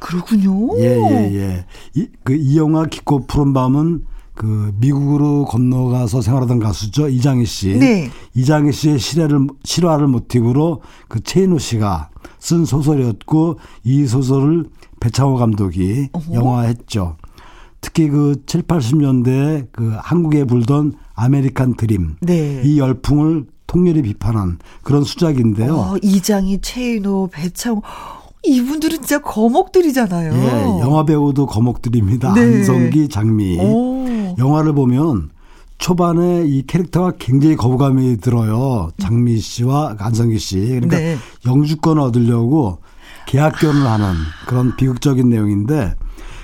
그렇군요. 0.00 0.76
예, 0.78 0.98
예, 0.98 1.34
예. 1.34 1.66
이, 1.94 2.08
그, 2.24 2.34
이 2.34 2.58
영화 2.58 2.84
깊고 2.84 3.26
푸른 3.26 3.52
밤은 3.52 4.04
그 4.34 4.74
미국으로 4.80 5.44
건너가서 5.44 6.20
생활하던 6.20 6.58
가수죠. 6.58 7.08
이장희 7.08 7.44
씨. 7.44 7.78
네. 7.78 8.10
이장희 8.34 8.72
씨의 8.72 8.98
실화를, 8.98 9.46
실화를 9.62 10.08
모티브로 10.08 10.80
그 11.06 11.20
최인호 11.20 11.58
씨가 11.58 12.10
쓴 12.40 12.64
소설이었고 12.64 13.60
이 13.84 14.06
소설을 14.06 14.64
배창호 14.98 15.36
감독이. 15.36 16.08
영화화했죠. 16.32 17.16
특히 17.82 18.08
그 18.08 18.42
7, 18.46 18.62
80년대에 18.62 19.66
그 19.72 19.94
한국에 19.98 20.44
불던 20.44 20.94
아메리칸 21.14 21.74
드림. 21.74 22.16
네. 22.20 22.62
이 22.64 22.78
열풍을 22.78 23.44
통렬히 23.66 24.02
비판한 24.02 24.58
그런 24.82 25.04
수작인데요. 25.04 25.74
어, 25.74 25.96
이장희, 26.00 26.60
최인호, 26.62 27.28
배창호. 27.30 27.82
이분들은 28.44 28.98
진짜 28.98 29.20
거목들이잖아요. 29.20 30.32
예, 30.34 30.80
영화 30.80 31.04
배우도 31.04 31.46
거목들입니다. 31.46 32.34
네. 32.34 32.40
안성기, 32.40 33.08
장미. 33.08 33.58
오. 33.60 34.34
영화를 34.38 34.72
보면 34.72 35.30
초반에 35.78 36.44
이 36.46 36.64
캐릭터가 36.66 37.12
굉장히 37.18 37.56
거부감이 37.56 38.18
들어요. 38.18 38.90
장미 38.98 39.38
씨와 39.38 39.96
안성기 39.98 40.38
씨. 40.38 40.58
그러니까 40.58 40.98
네. 40.98 41.16
영주권을 41.46 42.00
얻으려고 42.00 42.78
계약 43.26 43.58
결혼을 43.58 43.86
하는 43.86 44.14
그런 44.46 44.76
비극적인 44.76 45.28
내용인데 45.28 45.94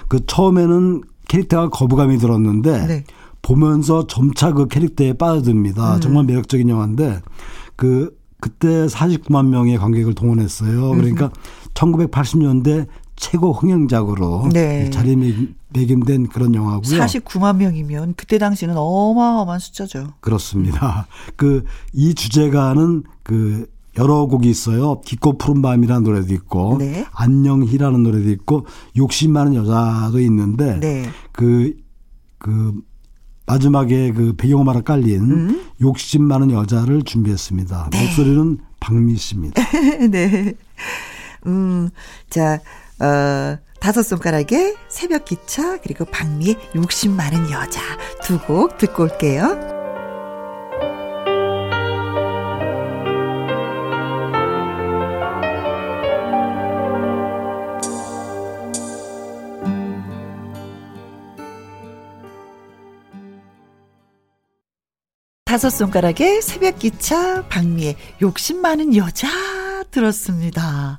그 0.09 0.25
처음에는 0.27 1.03
캐릭터가 1.29 1.69
거부감이 1.71 2.19
들었는데 2.19 2.87
네. 2.87 3.05
보면서 3.43 4.07
점차 4.07 4.53
그 4.53 4.67
캐릭터에 4.67 5.13
빠져듭니다. 5.13 5.97
음. 5.97 6.01
정말 6.01 6.25
매력적인 6.25 6.69
영화인데 6.69 7.21
그 7.77 8.17
그때 8.41 8.87
49만 8.87 9.49
명의 9.49 9.79
관객을 9.79 10.15
동원했어요. 10.15 10.91
그러니까 10.91 11.27
음. 11.27 11.31
1980년대 11.75 12.87
최고 13.17 13.53
흥행작으로 13.53 14.49
네. 14.53 14.91
자리매김된 14.91 16.29
그런 16.29 16.55
영화고요. 16.55 17.01
49만 17.01 17.57
명이면 17.57 18.15
그때 18.17 18.39
당시는 18.39 18.77
어마어마한 18.77 19.59
숫자죠. 19.59 20.13
그렇습니다. 20.21 21.07
그 21.37 21.65
이 21.93 22.15
주제가는 22.15 23.03
그 23.25 23.67
여러 23.99 24.27
곡이 24.27 24.49
있어요. 24.49 25.01
깊고 25.03 25.39
푸른 25.39 25.61
밤이라는 25.63 26.03
노래도 26.03 26.33
있고 26.35 26.77
네. 26.79 27.05
안녕희라는 27.13 28.03
노래도 28.03 28.31
있고 28.31 28.67
욕심 28.97 29.33
많은 29.33 29.55
여자도 29.55 30.21
있는데 30.21 30.79
네. 30.81 31.11
그, 31.33 31.75
그 32.39 32.73
마지막에 33.47 34.13
그 34.13 34.35
배경음악을 34.37 34.83
깔린 34.83 35.21
음? 35.21 35.63
욕심 35.81 36.25
많은 36.25 36.51
여자를 36.51 37.03
준비했습니다. 37.03 37.89
네. 37.93 38.05
목소리는 38.05 38.59
박미 38.81 39.17
씨입니다. 39.17 39.63
네. 40.11 40.55
음, 41.47 41.89
자, 42.29 42.61
어, 43.01 43.57
다섯 43.81 44.03
손가락의 44.03 44.75
새벽 44.89 45.25
기차 45.25 45.81
그리고 45.81 46.05
박미의 46.05 46.57
욕심 46.77 47.17
많은 47.17 47.51
여자 47.51 47.81
두 48.23 48.39
곡 48.47 48.77
듣고 48.79 49.05
올게요. 49.05 49.78
다섯 65.49 65.71
손가락에 65.71 66.43
새벽 66.43 66.79
기차 66.79 67.43
박미의 67.49 67.97
욕심 68.21 68.61
많은 68.61 68.95
여자 68.95 69.29
들었습니다. 69.91 70.99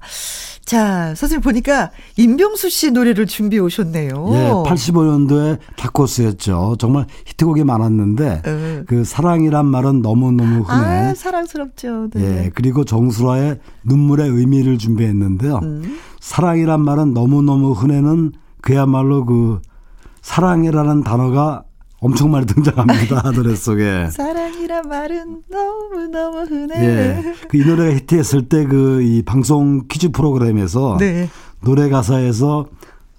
자, 0.66 1.14
선생님 1.14 1.42
보니까 1.42 1.92
임병수 2.18 2.72
씨 2.72 2.90
노래를 2.90 3.28
준비해 3.28 3.62
오셨네요. 3.62 4.10
예, 4.10 4.50
85년도에 4.66 5.60
다코스였죠. 5.78 6.78
정말 6.80 7.06
히트곡이 7.28 7.64
많았는데 7.64 8.42
어. 8.44 8.84
그 8.88 9.04
사랑이란 9.04 9.68
말은 9.68 10.02
너무너무 10.02 10.64
흔해. 10.64 10.84
아, 10.84 11.14
사랑스럽죠. 11.14 12.10
네. 12.16 12.46
예, 12.46 12.52
그리고 12.56 12.84
정수라의 12.84 13.60
눈물의 13.84 14.30
의미를 14.30 14.80
준비했는데요. 14.80 15.60
음. 15.62 16.00
사랑이란 16.22 16.82
말은 16.82 17.14
너무너무 17.14 17.74
흔해는 17.74 18.32
그야말로 18.62 19.26
그 19.28 19.62
사랑이라는 20.24 21.04
단어가 21.04 21.66
엄청 22.02 22.32
많이 22.32 22.46
등장합니다. 22.46 23.32
노래 23.36 23.56
속에. 23.56 24.10
사랑이란 24.12 24.88
말은 24.88 25.42
너무너무 25.50 26.40
흔해. 26.46 26.76
예. 26.86 27.34
그 27.50 27.58
이 27.58 27.66
노래가 27.66 27.94
히트했을 27.96 28.48
때 28.48 28.66
그 28.66 29.02
이 29.04 29.22
방송 29.24 29.88
퀴즈 29.88 30.10
프로그램에서 30.12 30.98
네. 31.00 31.30
노래 31.62 31.90
가사에서 31.90 32.68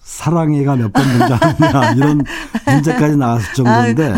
사랑해가 0.02 0.76
몇 0.76 0.92
번 0.92 1.04
등장하느냐 1.04 1.92
이런 1.96 2.22
문제까지 2.66 3.16
나왔을 3.16 3.54
정도인데 3.54 4.14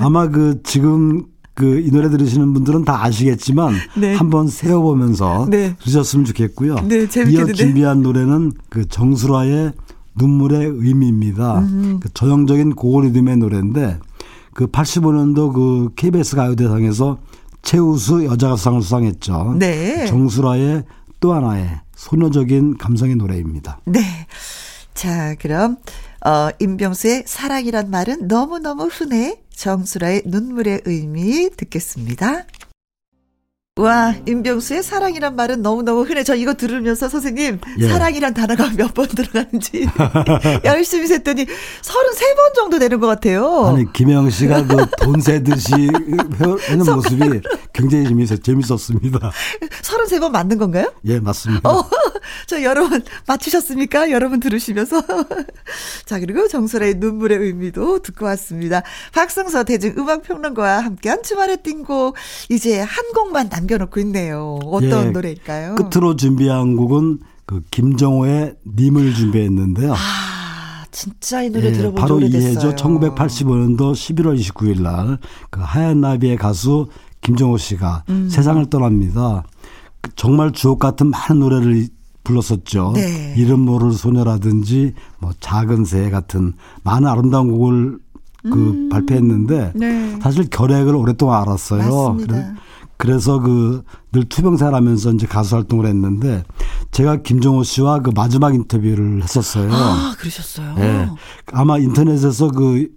아마 0.00 0.28
그 0.28 0.60
지금 0.64 1.24
그 1.54 1.78
이 1.78 1.90
노래 1.90 2.08
들으시는 2.10 2.52
분들은 2.52 2.84
다 2.84 3.04
아시겠지만 3.04 3.74
네. 3.96 4.14
한번 4.14 4.48
세워보면서 4.48 5.46
네. 5.50 5.76
들으셨으면 5.78 6.24
좋겠고요. 6.24 6.76
네. 6.88 7.06
이어 7.28 7.46
준비한 7.52 8.02
노래는 8.02 8.52
그 8.70 8.86
정수라의 8.88 9.72
눈물의 10.14 10.66
의미입니다. 10.66 11.60
음. 11.60 12.00
그 12.00 12.12
전형적인 12.12 12.74
고고 12.74 13.02
리듬의 13.02 13.36
노래인데 13.38 13.98
그 14.54 14.66
85년도 14.66 15.52
그 15.52 15.90
KBS 15.96 16.36
가요대상에서 16.36 17.18
최우수 17.62 18.24
여자가수상을 18.24 18.82
수상했죠. 18.82 19.56
네. 19.58 20.06
정수라의 20.06 20.84
또 21.20 21.34
하나의 21.34 21.80
소녀적인 21.94 22.78
감성의 22.78 23.16
노래입니다. 23.16 23.80
네. 23.84 24.00
자, 24.94 25.34
그럼 25.38 25.76
어 26.24 26.50
임병수의 26.58 27.24
사랑이란 27.26 27.90
말은 27.90 28.28
너무너무 28.28 28.88
흔해. 28.90 29.40
정수라의 29.50 30.22
눈물의 30.24 30.82
의미 30.86 31.50
듣겠습니다. 31.54 32.44
와, 33.80 34.14
임병수의 34.26 34.82
사랑이란 34.82 35.36
말은 35.36 35.62
너무너무 35.62 36.02
흔해. 36.02 36.22
저 36.22 36.34
이거 36.34 36.52
들으면서 36.54 37.08
선생님, 37.08 37.60
예. 37.78 37.88
사랑이란 37.88 38.34
단어가 38.34 38.68
몇 38.76 38.90
번 38.92 39.06
들어가는지 39.08 39.86
열심히 40.64 41.06
셌더니 41.06 41.44
33번 41.44 42.54
정도 42.56 42.78
되는 42.78 42.98
것 43.00 43.06
같아요. 43.06 43.66
아니 43.66 43.90
김영 43.92 44.28
씨가 44.30 44.66
그돈 44.66 45.20
세듯이 45.20 45.72
하는 46.66 46.84
모습이 46.94 47.40
굉장히 47.72 48.08
재밌었, 48.08 48.42
재밌었습니다. 48.42 49.30
33번 49.82 50.30
맞는 50.30 50.58
건가요? 50.58 50.92
예 51.06 51.20
맞습니다. 51.20 51.70
어, 51.70 51.88
저 52.46 52.62
여러분 52.62 53.02
맞추셨습니까? 53.26 54.10
여러분 54.10 54.40
들으시면서. 54.40 55.02
자, 56.04 56.18
그리고 56.18 56.48
정설의 56.48 56.94
눈물의 56.96 57.38
의미도 57.38 58.00
듣고 58.00 58.24
왔습니다. 58.26 58.82
박성서 59.14 59.62
대중음악평론가와 59.64 60.80
함께한 60.80 61.22
주말의 61.22 61.58
띵곡. 61.62 62.16
이제 62.48 62.80
한 62.80 63.04
곡만 63.14 63.48
남겨 63.48 63.69
놓고 63.78 64.00
있네요. 64.00 64.58
어떤 64.66 65.06
예, 65.08 65.10
노래일까요? 65.10 65.74
끝으로 65.76 66.16
준비한 66.16 66.76
곡은 66.76 67.18
그 67.46 67.60
김정호의 67.70 68.54
님을 68.76 69.14
준비했는데요. 69.14 69.92
아, 69.94 69.96
진짜 70.90 71.42
이 71.42 71.50
노래 71.50 71.68
예, 71.68 71.72
들어본 71.72 71.96
지 71.96 72.00
바로. 72.00 72.20
이해죠. 72.20 72.74
1985년도 72.76 73.92
11월 73.92 74.38
29일 74.38 74.80
날 74.82 75.18
그 75.50 75.60
하얀 75.62 76.00
나비의 76.00 76.36
가수 76.36 76.86
김정호 77.22 77.58
씨가 77.58 78.04
음. 78.08 78.28
세상을 78.30 78.64
떠납니다. 78.70 79.44
그 80.00 80.10
정말 80.16 80.52
주옥 80.52 80.78
같은 80.78 81.10
많은 81.10 81.38
노래를 81.40 81.88
불렀었죠. 82.24 82.92
네. 82.94 83.34
이름 83.36 83.60
모를 83.60 83.92
소녀라든지 83.92 84.94
뭐 85.18 85.32
작은 85.40 85.84
새 85.84 86.10
같은 86.10 86.52
많은 86.84 87.08
아름다운 87.08 87.50
곡을 87.50 87.98
그 88.42 88.88
발표했는데 88.90 89.72
네. 89.74 90.18
사실 90.22 90.48
결핵을 90.48 90.94
오랫동안 90.94 91.42
알았어요. 91.42 92.12
맞습니다. 92.12 92.54
그래- 93.00 93.12
그래서 93.12 93.40
그 93.40 93.82
늘 94.12 94.24
투병생활하면서 94.24 95.12
이제 95.12 95.26
가수 95.26 95.54
활동을 95.54 95.86
했는데 95.86 96.42
제가 96.90 97.22
김정호 97.22 97.62
씨와 97.62 98.00
그 98.00 98.10
마지막 98.14 98.54
인터뷰를 98.54 99.22
했었어요. 99.22 99.70
아, 99.72 100.14
그러셨어요. 100.18 100.74
예. 100.78 101.08
아마 101.52 101.78
인터넷에서 101.78 102.48
그 102.48 102.88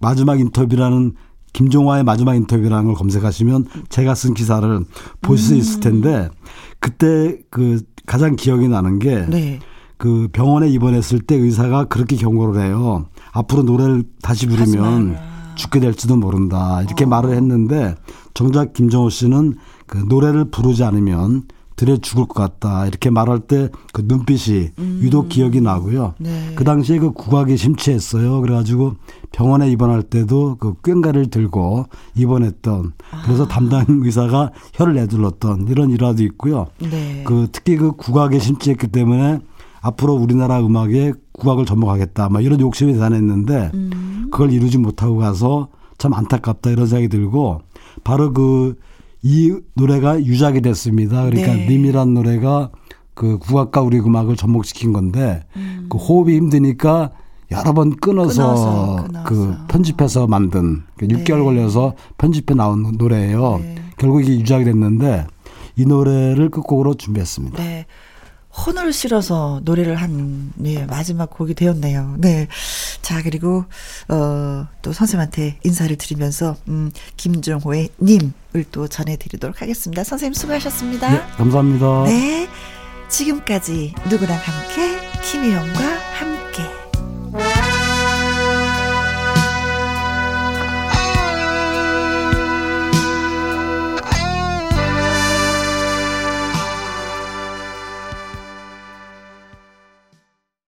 마지막 0.00 0.38
인터뷰라는 0.38 1.14
김종화의 1.54 2.04
마지막 2.04 2.34
인터뷰라는 2.34 2.84
걸 2.84 2.94
검색하시면 2.94 3.64
제가 3.88 4.14
쓴 4.14 4.34
기사를 4.34 4.84
보실 5.22 5.46
수 5.46 5.54
음. 5.54 5.58
있을 5.58 5.80
텐데 5.80 6.28
그때 6.80 7.38
그 7.50 7.80
가장 8.04 8.36
기억이 8.36 8.68
나는 8.68 8.98
게그 8.98 9.30
네. 9.30 9.58
병원에 10.32 10.68
입원했을 10.68 11.20
때 11.20 11.34
의사가 11.36 11.84
그렇게 11.86 12.16
경고를 12.16 12.62
해요. 12.62 13.06
앞으로 13.32 13.62
노래를 13.62 14.04
다시 14.20 14.46
부르면 14.46 15.16
죽게 15.56 15.80
될지도 15.80 16.16
모른다. 16.16 16.82
이렇게 16.82 17.04
말을 17.04 17.34
했는데 17.34 17.94
정작 18.34 18.72
김정호 18.72 19.10
씨는 19.10 19.56
그 19.86 19.98
노래를 19.98 20.50
부르지 20.50 20.84
않으면 20.84 21.44
들에 21.76 21.98
죽을 21.98 22.26
것 22.26 22.34
같다. 22.34 22.86
이렇게 22.86 23.10
말할 23.10 23.40
때 23.40 23.68
그 23.96 24.02
눈빛이 24.04 24.72
유독 25.00 25.30
기억이 25.30 25.62
나고요. 25.62 26.12
네. 26.18 26.52
그 26.54 26.64
당시에 26.64 26.98
그 26.98 27.12
국악이 27.12 27.56
심취했어요. 27.56 28.42
그래가지고 28.42 28.96
병원에 29.32 29.70
입원할 29.70 30.02
때도 30.02 30.56
그 30.60 30.74
꽹가를 30.82 31.30
들고 31.30 31.86
입원했던 32.14 32.92
그래서 33.24 33.48
담당 33.48 33.86
의사가 33.88 34.52
혀를 34.74 34.94
내둘렀던 34.96 35.68
이런 35.68 35.90
일화도 35.90 36.22
있고요. 36.24 36.66
네. 36.78 37.24
그 37.26 37.48
특히 37.52 37.76
그 37.76 37.92
국악에 37.92 38.38
심취했기 38.38 38.88
때문에 38.88 39.40
앞으로 39.80 40.14
우리나라 40.14 40.60
음악에 40.60 41.12
국악을 41.32 41.64
접목하겠다. 41.66 42.28
막 42.28 42.44
이런 42.44 42.60
욕심이 42.60 42.92
대단했는데 42.92 43.70
음. 43.74 44.28
그걸 44.30 44.52
이루지 44.52 44.78
못하고 44.78 45.16
가서 45.16 45.68
참 45.98 46.14
안타깝다 46.14 46.70
이런 46.70 46.86
생각이 46.86 47.08
들고 47.08 47.60
바로 48.04 48.32
그 48.32 48.76
이 49.28 49.52
노래가 49.74 50.22
유작이 50.24 50.60
됐습니다. 50.60 51.24
그러니까 51.24 51.52
네. 51.54 51.66
님이란 51.68 52.14
노래가 52.14 52.70
그 53.14 53.38
국악과 53.38 53.80
우리 53.80 53.98
음악을 53.98 54.36
접목시킨 54.36 54.92
건데 54.92 55.42
그 55.88 55.98
호흡이 55.98 56.36
힘드니까 56.36 57.10
여러 57.50 57.72
번 57.72 57.96
끊어서, 57.96 58.44
끊어서, 58.44 59.04
끊어서. 59.04 59.24
그 59.24 59.56
편집해서 59.66 60.28
만든 60.28 60.82
그 60.96 61.08
6개월 61.08 61.38
네. 61.38 61.44
걸려서 61.44 61.94
편집해 62.18 62.54
나온 62.54 62.92
노래예요. 62.96 63.58
네. 63.58 63.74
결국 63.98 64.22
이게 64.22 64.38
유작이 64.38 64.64
됐는데 64.64 65.26
이 65.76 65.86
노래를 65.86 66.50
끝곡으로 66.50 66.94
준비했습니다. 66.94 67.60
네. 67.60 67.86
혼을 68.56 68.92
실어서 68.92 69.60
노래를 69.64 69.96
한, 69.96 70.52
네, 70.54 70.86
마지막 70.86 71.30
곡이 71.30 71.54
되었네요. 71.54 72.16
네. 72.18 72.48
자, 73.02 73.22
그리고, 73.22 73.64
어, 74.08 74.66
또 74.82 74.92
선생님한테 74.92 75.58
인사를 75.62 75.94
드리면서, 75.96 76.56
음, 76.68 76.90
김종호의 77.16 77.90
님을 78.00 78.64
또 78.72 78.88
전해 78.88 79.16
드리도록 79.16 79.60
하겠습니다. 79.60 80.04
선생님 80.04 80.34
수고하셨습니다. 80.34 81.10
네, 81.10 81.22
감사합니다. 81.36 82.04
네. 82.04 82.48
지금까지 83.08 83.94
누구랑 84.10 84.36
함께, 84.36 84.98
김희영과 85.22 85.80
함께. 86.18 86.35